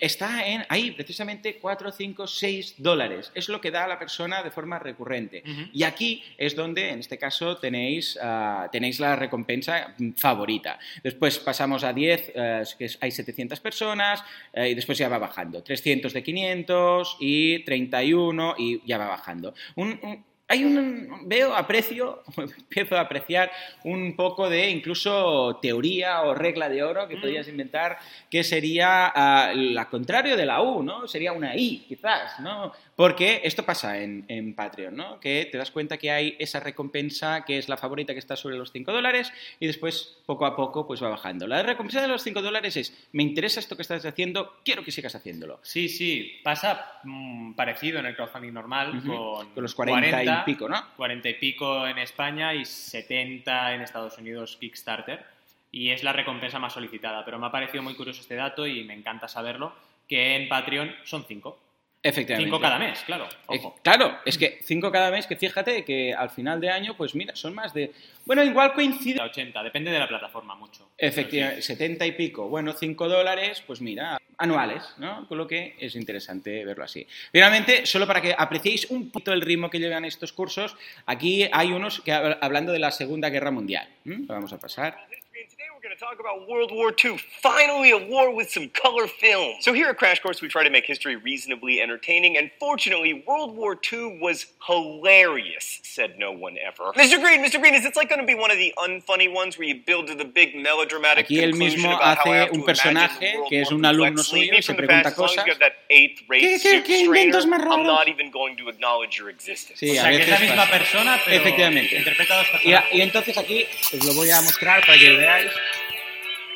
está 0.00 0.46
en 0.46 0.64
ahí 0.70 0.92
precisamente 0.92 1.58
4, 1.58 1.92
5, 1.92 2.26
6 2.26 2.74
dólares. 2.78 3.30
Es 3.34 3.50
lo 3.50 3.60
que 3.60 3.70
da 3.70 3.84
a 3.84 3.88
la 3.88 3.98
persona 3.98 4.42
de 4.42 4.50
forma 4.50 4.78
recurrente. 4.78 5.42
Y 5.74 5.82
aquí 5.82 6.22
es 6.38 6.56
donde, 6.56 6.88
en 6.90 7.00
este 7.00 7.18
caso, 7.18 7.58
tenéis, 7.58 8.18
ah, 8.22 8.68
tenéis 8.72 9.00
la 9.00 9.16
recompensa 9.16 9.94
favorita. 10.16 10.78
Después 11.02 11.38
pasamos 11.38 11.84
a 11.84 11.92
10, 11.92 12.32
eh, 12.34 12.62
que 12.78 12.88
hay 13.00 13.10
700 13.10 13.60
personas, 13.60 14.24
eh, 14.54 14.70
y 14.70 14.74
después 14.74 14.96
ya 14.96 15.10
va 15.10 15.18
bajando. 15.18 15.62
300 15.62 16.12
de 16.14 16.22
500 16.22 17.18
y 17.20 17.58
31 17.64 18.54
y 18.56 18.80
ya 18.86 18.96
va 18.96 19.08
bajando. 19.08 19.52
Un- 19.74 20.00
un- 20.02 20.24
hay 20.48 20.64
un, 20.64 21.24
veo, 21.24 21.54
aprecio, 21.54 22.22
empiezo 22.36 22.96
a 22.96 23.00
apreciar 23.00 23.50
un 23.84 24.14
poco 24.14 24.48
de 24.48 24.70
incluso 24.70 25.58
teoría 25.60 26.22
o 26.22 26.34
regla 26.34 26.68
de 26.68 26.82
oro 26.82 27.08
que 27.08 27.16
podrías 27.16 27.48
inventar, 27.48 27.98
que 28.30 28.44
sería 28.44 29.06
ah, 29.06 29.52
la 29.54 29.88
contrario 29.88 30.36
de 30.36 30.46
la 30.46 30.62
U, 30.62 30.82
¿no? 30.82 31.08
Sería 31.08 31.32
una 31.32 31.56
I, 31.56 31.84
quizás, 31.88 32.38
¿no? 32.40 32.72
Porque 32.96 33.42
esto 33.44 33.66
pasa 33.66 33.98
en, 33.98 34.24
en 34.28 34.54
Patreon, 34.54 34.96
¿no? 34.96 35.20
Que 35.20 35.46
te 35.52 35.58
das 35.58 35.70
cuenta 35.70 35.98
que 35.98 36.10
hay 36.10 36.34
esa 36.38 36.60
recompensa 36.60 37.44
que 37.44 37.58
es 37.58 37.68
la 37.68 37.76
favorita 37.76 38.14
que 38.14 38.18
está 38.18 38.36
sobre 38.36 38.56
los 38.56 38.72
5 38.72 38.90
dólares 38.90 39.30
y 39.60 39.66
después 39.66 40.16
poco 40.24 40.46
a 40.46 40.56
poco 40.56 40.86
pues 40.86 41.02
va 41.02 41.10
bajando. 41.10 41.46
La 41.46 41.62
recompensa 41.62 42.00
de 42.00 42.08
los 42.08 42.22
5 42.22 42.40
dólares 42.40 42.74
es, 42.78 43.08
me 43.12 43.22
interesa 43.22 43.60
esto 43.60 43.76
que 43.76 43.82
estás 43.82 44.04
haciendo, 44.06 44.56
quiero 44.64 44.82
que 44.82 44.90
sigas 44.90 45.14
haciéndolo. 45.14 45.60
Sí, 45.62 45.90
sí, 45.90 46.40
pasa 46.42 47.00
mm, 47.04 47.52
parecido 47.52 47.98
en 47.98 48.06
el 48.06 48.16
crowdfunding 48.16 48.54
normal, 48.54 49.02
con, 49.06 49.50
Con 49.50 49.62
los 49.62 49.74
40 49.74 50.24
y 50.24 50.44
pico, 50.46 50.66
¿no? 50.66 50.82
40 50.96 51.28
y 51.28 51.34
pico 51.34 51.86
en 51.86 51.98
España 51.98 52.54
y 52.54 52.64
70 52.64 53.74
en 53.74 53.82
Estados 53.82 54.16
Unidos 54.16 54.56
Kickstarter. 54.58 55.22
Y 55.70 55.90
es 55.90 56.02
la 56.02 56.14
recompensa 56.14 56.58
más 56.58 56.72
solicitada. 56.72 57.22
Pero 57.26 57.38
me 57.38 57.46
ha 57.46 57.50
parecido 57.50 57.82
muy 57.82 57.94
curioso 57.94 58.22
este 58.22 58.36
dato 58.36 58.66
y 58.66 58.84
me 58.84 58.94
encanta 58.94 59.28
saberlo, 59.28 59.74
que 60.08 60.36
en 60.36 60.48
Patreon 60.48 60.94
son 61.04 61.26
5. 61.28 61.65
Efectivamente. 62.08 62.48
5 62.50 62.60
cada 62.60 62.78
mes, 62.78 63.00
claro. 63.04 63.24
Eh, 63.24 63.58
Ojo. 63.58 63.76
claro, 63.82 64.18
es 64.24 64.38
que 64.38 64.58
5 64.62 64.90
cada 64.92 65.10
mes, 65.10 65.26
que 65.26 65.36
fíjate 65.36 65.84
que 65.84 66.14
al 66.14 66.30
final 66.30 66.60
de 66.60 66.70
año, 66.70 66.94
pues 66.96 67.14
mira, 67.14 67.34
son 67.34 67.54
más 67.54 67.74
de... 67.74 67.92
Bueno, 68.24 68.42
igual 68.44 68.72
coincide... 68.74 69.20
80, 69.20 69.62
depende 69.62 69.90
de 69.90 69.98
la 69.98 70.08
plataforma 70.08 70.54
mucho. 70.54 70.88
Efectivamente, 70.98 71.62
70 71.62 72.06
y 72.06 72.12
pico. 72.12 72.48
Bueno, 72.48 72.72
5 72.72 73.08
dólares, 73.08 73.62
pues 73.66 73.80
mira, 73.80 74.18
anuales, 74.38 74.82
¿no? 74.98 75.26
Con 75.28 75.38
lo 75.38 75.46
que 75.46 75.74
es 75.78 75.94
interesante 75.96 76.64
verlo 76.64 76.84
así. 76.84 77.06
Finalmente, 77.32 77.86
solo 77.86 78.06
para 78.06 78.20
que 78.20 78.34
apreciéis 78.36 78.90
un 78.90 79.10
poquito 79.10 79.32
el 79.32 79.40
ritmo 79.42 79.70
que 79.70 79.78
llevan 79.78 80.04
estos 80.04 80.32
cursos, 80.32 80.76
aquí 81.06 81.48
hay 81.52 81.72
unos 81.72 82.00
que 82.00 82.12
hab- 82.12 82.38
hablando 82.40 82.72
de 82.72 82.78
la 82.78 82.90
Segunda 82.90 83.28
Guerra 83.30 83.50
Mundial. 83.50 83.88
Lo 84.04 84.26
vamos 84.34 84.52
a 84.52 84.58
pasar. 84.58 85.06
And 85.38 85.50
today 85.50 85.64
we're 85.74 85.82
going 85.82 85.94
to 85.94 86.00
talk 86.02 86.18
about 86.18 86.48
World 86.48 86.70
War 86.72 86.94
II. 87.04 87.18
Finally, 87.42 87.90
a 87.90 87.98
war 87.98 88.34
with 88.34 88.48
some 88.50 88.70
color 88.70 89.06
film. 89.06 89.56
So, 89.60 89.74
here 89.74 89.88
at 89.88 89.98
Crash 89.98 90.20
Course, 90.20 90.40
we 90.40 90.48
try 90.48 90.64
to 90.64 90.70
make 90.70 90.86
history 90.86 91.16
reasonably 91.16 91.78
entertaining, 91.82 92.38
and 92.38 92.50
fortunately, 92.58 93.22
World 93.26 93.54
War 93.54 93.76
II 93.92 94.18
was 94.18 94.46
hilarious, 94.66 95.80
said 95.82 96.14
no 96.18 96.32
one 96.32 96.56
ever. 96.64 96.90
Mr. 96.94 97.20
Green, 97.20 97.44
Mr. 97.44 97.60
Green, 97.60 97.74
is 97.74 97.82
this 97.82 97.96
like 97.96 98.08
going 98.08 98.20
to 98.22 98.26
be 98.26 98.34
one 98.34 98.50
of 98.50 98.56
the 98.56 98.72
unfunny 98.78 99.30
ones 99.30 99.58
where 99.58 99.68
you 99.68 99.82
build 99.84 100.06
to 100.06 100.14
the 100.14 100.24
big 100.24 100.56
melodramatic 100.56 101.26
Aquí 101.26 101.36
él 101.42 101.50
conclusion 101.50 101.80
mismo 101.82 101.96
about 101.96 102.16
how 102.18 102.30
I 102.32 102.36
hace 102.36 102.40
have 102.40 102.48
to 102.48 102.54
un 102.54 102.60
imagine 102.62 102.66
personaje 102.66 103.20
the 103.20 103.36
World 103.36 103.48
que 103.50 103.60
es 103.60 103.70
un 103.72 103.84
alumno 103.84 104.22
suyo 104.24 104.54
y 104.56 104.62
se 104.62 104.72
pregunta 104.74 105.02
past, 105.02 105.06
as 105.12 105.18
long 105.18 105.28
as 105.28 105.34
cosas. 105.34 105.44
you 105.46 105.52
have 105.52 105.60
that 105.60 105.72
eighth-rate 105.90 106.40
¿Qué- 106.40 106.58
qué- 106.62 106.70
suit 106.70 106.84
qué 106.86 107.04
strainer, 107.04 107.26
inventos 107.34 107.46
más 107.46 107.60
I'm 107.60 107.82
not 107.84 108.08
even 108.08 108.30
going 108.30 108.56
to 108.56 108.68
acknowledge 108.70 109.18
your 109.18 109.28
existence. 109.28 109.78
Sí, 109.78 109.90
o 109.90 110.00
a 110.00 110.02
sea, 110.02 110.10
que 110.12 110.22
es 110.22 110.28
la 110.28 110.36
veces 110.38 110.48
misma 110.48 110.66
persona, 110.70 111.20
pero 111.26 111.36
Efectivamente. 111.36 111.96
interpreta 111.98 112.34
a 112.34 112.38
dos 112.38 112.64
Y, 112.64 112.96
y 112.96 113.00
entonces 113.02 113.36
aquí 113.36 113.66
os 113.92 114.02
lo 114.04 114.14
voy 114.14 114.30
a 114.30 114.40
mostrar 114.40 114.80
para 114.86 114.96
que 114.98 115.10
veáis. 115.10 115.25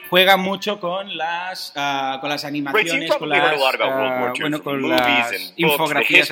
Juega 0.09 0.37
mucho 0.37 0.81
con 0.81 1.17
las, 1.17 1.73
ah, 1.77 2.19
con 2.21 2.31
las 2.31 2.45
animaciones, 2.45 3.09
con 3.15 3.29
las, 3.29 3.39
II 3.61 4.41
bueno, 4.41 4.61
con 4.61 4.89
las 4.89 5.53
infografías. 5.57 6.29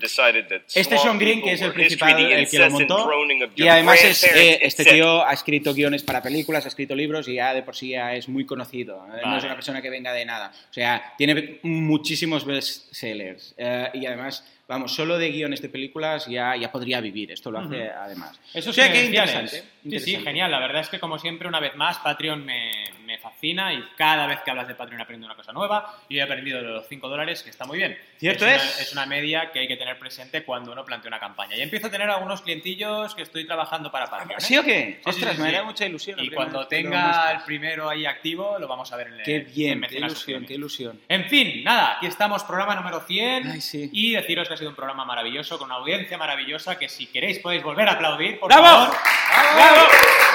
Decided 0.00 0.48
that 0.48 0.62
Este 0.74 0.98
Sean 0.98 1.16
Green, 1.16 1.40
que 1.42 1.52
es 1.52 1.62
el 1.62 1.72
principal, 1.72 2.10
el 2.32 2.48
que 2.50 2.58
lo 2.58 2.64
montó. 2.70 3.08
Y 3.54 3.68
además 3.68 4.02
es, 4.02 4.24
eh, 4.24 4.58
este 4.62 4.82
etc. 4.82 4.90
tío 4.94 5.24
ha 5.24 5.32
escrito 5.32 5.72
guiones 5.72 6.02
para 6.02 6.20
películas, 6.22 6.64
ha 6.64 6.68
escrito 6.68 6.96
libros 6.96 7.28
y 7.28 7.34
ya 7.34 7.54
de 7.54 7.62
por 7.62 7.76
sí 7.76 7.90
ya 7.90 8.14
es 8.14 8.28
muy 8.28 8.44
conocido. 8.44 9.06
eh, 9.14 9.20
No 9.24 9.36
es 9.38 9.44
una 9.44 9.54
persona 9.54 9.80
que 9.80 9.88
venga 9.88 10.12
de 10.12 10.24
nada. 10.24 10.50
O 10.68 10.72
sea, 10.72 11.14
tiene 11.16 11.60
muchísimos 11.62 12.44
bestsellers. 12.44 13.54
eh, 13.58 13.90
y 13.94 14.06
además, 14.06 14.44
vamos, 14.72 14.94
solo 14.94 15.18
de 15.18 15.30
guiones 15.30 15.60
de 15.60 15.68
películas 15.68 16.26
ya, 16.26 16.56
ya 16.56 16.72
podría 16.72 17.00
vivir. 17.00 17.30
Esto 17.30 17.50
lo 17.50 17.58
hace 17.58 17.90
además. 17.90 18.40
Eso 18.54 18.70
o 18.70 18.72
sea, 18.72 18.86
sí, 18.86 18.92
que 18.92 19.04
interesante. 19.04 19.64
Sí, 19.88 19.98
sí, 19.98 20.16
genial. 20.16 20.50
La 20.50 20.58
verdad 20.58 20.80
es 20.80 20.88
que, 20.88 20.98
como 20.98 21.18
siempre, 21.18 21.46
una 21.46 21.60
vez 21.60 21.76
más, 21.76 21.98
Patreon 21.98 22.44
me, 22.44 22.70
y 23.42 23.88
cada 23.96 24.26
vez 24.26 24.40
que 24.44 24.50
hablas 24.50 24.68
de 24.68 24.74
Patreon 24.74 25.00
aprendo 25.00 25.26
una 25.26 25.34
cosa 25.34 25.52
nueva. 25.52 25.98
Y 26.08 26.18
he 26.18 26.22
aprendido 26.22 26.58
de 26.62 26.68
los 26.68 26.86
5 26.88 27.08
dólares, 27.08 27.42
que 27.42 27.50
está 27.50 27.64
muy 27.64 27.78
bien. 27.78 27.98
Cierto 28.18 28.46
es. 28.46 28.62
es. 28.62 28.62
Una, 28.62 28.82
es 28.82 28.92
una 28.92 29.06
media 29.06 29.50
que 29.50 29.58
hay 29.58 29.68
que 29.68 29.76
tener 29.76 29.98
presente 29.98 30.44
cuando 30.44 30.72
uno 30.72 30.84
plantea 30.84 31.08
una 31.08 31.18
campaña. 31.18 31.56
Y 31.56 31.62
empiezo 31.62 31.88
a 31.88 31.90
tener 31.90 32.08
algunos 32.08 32.42
clientillos 32.42 33.14
que 33.14 33.22
estoy 33.22 33.46
trabajando 33.46 33.90
para 33.90 34.06
Patreon. 34.06 34.40
¿eh? 34.40 34.44
¿Sí 34.44 34.56
o 34.56 34.62
qué? 34.62 35.00
Sí, 35.02 35.10
Ostras, 35.10 35.36
sí, 35.36 35.42
me 35.42 35.52
da 35.52 35.64
mucha 35.64 35.86
ilusión. 35.86 36.18
Y 36.20 36.30
cuando 36.30 36.66
tenga 36.68 37.32
el 37.32 37.42
primero 37.42 37.88
ahí 37.88 38.06
activo, 38.06 38.58
lo 38.58 38.68
vamos 38.68 38.92
a 38.92 38.96
ver 38.96 39.08
en 39.08 39.14
el 39.14 39.22
Qué 39.22 39.36
en 39.36 39.52
bien, 39.52 39.80
qué 39.88 39.98
ilusión, 39.98 40.46
qué 40.46 40.54
ilusión. 40.54 41.00
En 41.08 41.24
fin, 41.24 41.64
nada, 41.64 41.96
aquí 41.96 42.06
estamos, 42.06 42.44
programa 42.44 42.76
número 42.76 43.00
100. 43.00 43.50
Ay, 43.50 43.60
sí. 43.60 43.90
Y 43.92 44.12
deciros 44.12 44.48
que 44.48 44.54
ha 44.54 44.56
sido 44.56 44.70
un 44.70 44.76
programa 44.76 45.04
maravilloso, 45.04 45.58
con 45.58 45.66
una 45.66 45.76
audiencia 45.76 46.16
maravillosa, 46.16 46.78
que 46.78 46.88
si 46.88 47.06
queréis 47.06 47.38
podéis 47.40 47.62
volver 47.62 47.88
a 47.88 47.92
aplaudir, 47.92 48.38
por 48.38 48.48
¡Bravo! 48.48 48.66
favor. 48.66 48.96
¡Bravo! 49.56 50.31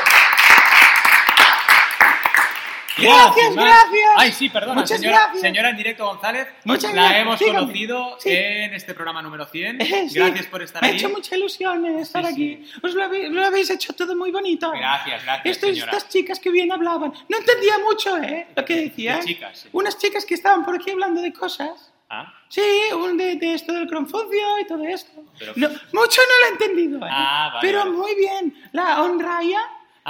Gracias, 2.98 3.56
gracias. 3.56 4.12
Ay, 4.18 4.32
sí, 4.32 4.50
perdona, 4.50 4.82
Muchas 4.82 5.00
señora, 5.00 5.18
gracias. 5.24 5.42
señora 5.42 5.70
en 5.70 5.78
directo 5.78 6.06
González. 6.06 6.48
Muchas 6.64 6.94
la 6.94 7.02
gracias. 7.02 7.22
hemos 7.22 7.40
Dígame. 7.40 7.60
conocido 7.60 8.18
Sí. 8.20 8.30
en 8.32 8.74
este 8.74 8.94
programa 8.94 9.22
número 9.22 9.46
100. 9.46 9.82
Eh, 9.82 10.08
sí. 10.10 10.16
Gracias 10.20 10.46
por 10.48 10.62
estar 10.64 10.82
Me 10.82 10.88
ha 10.90 10.92
hecho 10.92 11.10
mucha 11.10 11.36
ilusión 11.36 11.86
eh, 11.86 12.02
estar 12.02 12.26
Sí, 12.26 12.32
aquí. 12.32 12.66
Os 12.84 12.94
lo 12.94 13.04
habéis, 13.04 13.30
lo 13.30 13.46
habéis 13.46 13.70
hecho 13.70 13.94
todo 13.94 14.16
muy 14.16 14.32
bonito. 14.32 14.72
Gracias, 14.72 15.24
gracias, 15.24 15.56
Estos- 15.58 15.70
señora. 15.72 15.92
estas 15.92 16.10
chicas 16.10 16.40
que 16.40 16.50
bien 16.52 16.72
hablaban. 16.72 17.14
No 17.30 17.38
entendía 17.38 17.78
mucho, 17.80 18.18
¿eh? 18.18 18.48
Lo 18.56 18.66
que 18.66 18.76
decían. 18.76 19.20
¿Qué 19.20 19.26
chicas? 19.28 19.68
Unas 19.72 19.98
chicas 19.98 20.26
que 20.26 20.34
estaban 20.34 20.66
por 20.66 20.76
aquí 20.76 20.90
hablando 20.92 21.22
de 21.22 21.32
cosas. 21.34 21.94
Ah, 22.10 22.34
Sí, 22.50 22.62
un 22.96 23.18
de, 23.18 23.36
de 23.36 23.54
esto 23.56 23.74
del 23.74 23.90
Confucio 23.92 24.60
y 24.62 24.66
todo 24.66 24.82
esto. 24.86 25.12
Pero- 25.38 25.52
No, 25.58 25.68
mucho 25.68 26.22
no 26.22 26.34
lo 26.42 26.46
he 26.48 26.50
entendido, 26.54 27.00
¿eh? 27.06 27.10
Ah, 27.12 27.50
vale, 27.56 27.68
Pero 27.68 27.80
vale. 27.80 27.92
muy 27.92 28.16
bien. 28.16 28.56
La 28.72 29.04
honraya, 29.04 29.60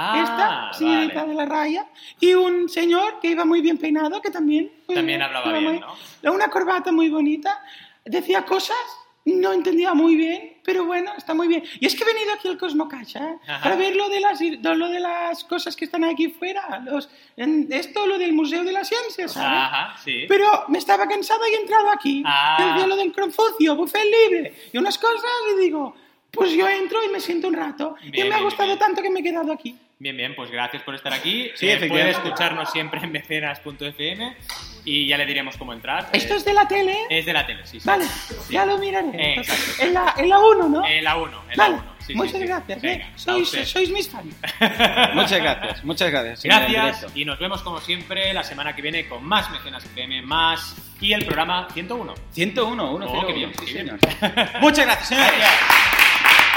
Ah, 0.00 0.22
esta 0.22 0.78
señorita 0.78 1.22
vale. 1.22 1.28
de 1.30 1.34
la 1.34 1.44
raya, 1.46 1.86
y 2.20 2.32
un 2.34 2.68
señor 2.68 3.18
que 3.20 3.28
iba 3.30 3.44
muy 3.44 3.60
bien 3.60 3.78
peinado, 3.78 4.22
que 4.22 4.30
también... 4.30 4.70
También 4.94 5.20
hablaba 5.22 5.50
bien, 5.52 5.64
muy- 5.64 5.80
¿no? 6.22 6.32
Una 6.32 6.48
corbata 6.48 6.92
muy 6.92 7.08
bonita, 7.08 7.60
decía 8.04 8.44
cosas, 8.44 8.76
no 9.24 9.52
entendía 9.52 9.94
muy 9.94 10.14
bien, 10.14 10.58
pero 10.62 10.84
bueno, 10.86 11.10
está 11.16 11.34
muy 11.34 11.48
bien. 11.48 11.64
Y 11.80 11.86
es 11.86 11.96
que 11.96 12.04
he 12.04 12.06
venido 12.06 12.32
aquí 12.32 12.46
al 12.46 12.56
Cosmocacha 12.56 13.18
¿eh? 13.28 13.36
Para 13.62 13.74
ver 13.74 13.96
lo 13.96 14.08
de, 14.08 14.20
las, 14.20 14.40
lo 14.40 14.88
de 14.88 15.00
las 15.00 15.42
cosas 15.44 15.74
que 15.74 15.84
están 15.86 16.04
aquí 16.04 16.28
fuera, 16.28 16.80
los, 16.84 17.10
en 17.36 17.66
esto, 17.70 18.06
lo 18.06 18.18
del 18.18 18.32
Museo 18.32 18.62
de 18.62 18.70
la 18.72 18.84
Ciencia, 18.84 19.26
¿sabes? 19.26 19.50
Ajá, 19.50 19.96
sí. 20.02 20.26
Pero 20.28 20.46
me 20.68 20.78
estaba 20.78 21.08
cansado 21.08 21.40
y 21.50 21.54
he 21.56 21.60
entrado 21.60 21.90
aquí. 21.90 22.22
Ah. 22.24 22.56
Decía 22.72 22.86
lo 22.86 22.94
del 22.96 23.12
Confucio, 23.12 23.74
buffet 23.74 24.04
libre 24.04 24.54
y 24.72 24.78
unas 24.78 24.96
cosas 24.96 25.24
y 25.56 25.60
digo, 25.60 25.94
pues 26.30 26.52
yo 26.52 26.68
entro 26.68 27.04
y 27.04 27.08
me 27.08 27.18
siento 27.20 27.48
un 27.48 27.54
rato. 27.54 27.96
y 28.02 28.10
Bien, 28.10 28.28
me 28.28 28.34
ha 28.34 28.38
bien, 28.38 28.44
gustado 28.48 28.68
bien. 28.68 28.78
tanto 28.78 29.02
que 29.02 29.10
me 29.10 29.20
he 29.20 29.22
quedado 29.24 29.52
aquí. 29.52 29.76
Bien, 30.00 30.16
bien, 30.16 30.34
pues 30.36 30.48
gracias 30.50 30.82
por 30.84 30.94
estar 30.94 31.12
aquí. 31.12 31.50
Sí, 31.56 31.66
Eh, 31.66 31.72
efectivamente. 31.74 31.88
puede 31.88 32.10
escucharnos 32.28 32.70
siempre 32.70 33.00
en 33.02 33.10
mecenas.fm 33.10 34.36
y 34.84 35.08
ya 35.08 35.18
le 35.18 35.26
diremos 35.26 35.56
cómo 35.56 35.72
entrar. 35.72 36.08
Esto 36.12 36.34
Eh, 36.34 36.36
es 36.36 36.44
de 36.44 36.54
la 36.54 36.68
tele. 36.68 36.92
¿eh? 36.92 37.06
es 37.10 37.26
de 37.26 37.32
la 37.32 37.44
tele, 37.44 37.66
sí. 37.66 37.80
sí. 37.80 37.86
Vale, 37.88 38.04
ya 38.48 38.64
lo 38.64 38.78
miraré. 38.78 39.08
Eh, 39.08 39.34
Entonces, 39.38 39.80
en, 39.80 39.94
la, 39.94 40.14
en 40.16 40.28
la 40.28 40.38
1, 40.38 40.68
¿no? 40.68 40.86
En 40.86 41.02
la 41.02 41.16
1, 41.16 41.42
en 41.50 41.56
la 41.58 41.64
vale, 41.64 41.74
1. 41.74 41.84
Sí, 41.98 42.06
sí, 42.06 42.14
muchas 42.14 42.32
sí. 42.40 42.46
gracias. 42.46 42.80
Venga, 42.80 43.04
¿eh? 43.06 43.10
a 43.12 43.18
Sois, 43.18 43.48
sois 43.68 43.90
mis 43.90 44.08
fans. 44.08 44.34
Muchas 45.14 45.42
gracias, 45.42 45.84
muchas 45.84 46.10
gracias. 46.10 46.42
Gracias 46.44 47.06
y 47.16 47.24
nos 47.24 47.38
vemos 47.40 47.60
como 47.62 47.80
siempre 47.80 48.32
la 48.32 48.44
semana 48.44 48.74
que 48.76 48.80
viene 48.82 49.06
con 49.08 49.24
más 49.24 49.50
Mecenas 49.50 49.84
FM, 49.84 50.22
más 50.22 50.76
y 51.00 51.12
el 51.12 51.24
programa 51.24 51.66
101. 51.74 52.14
101, 52.32 52.98
101. 52.98 53.04
Oh, 53.20 53.26
qué 53.26 53.32
bien, 53.32 53.52
sí, 53.58 53.66
qué 53.66 53.82
bien. 53.82 53.98
señor. 54.00 54.48
Muchas 54.60 54.86
gracias, 54.86 55.08
señores. 55.08 55.32
Gracias. 55.38 56.47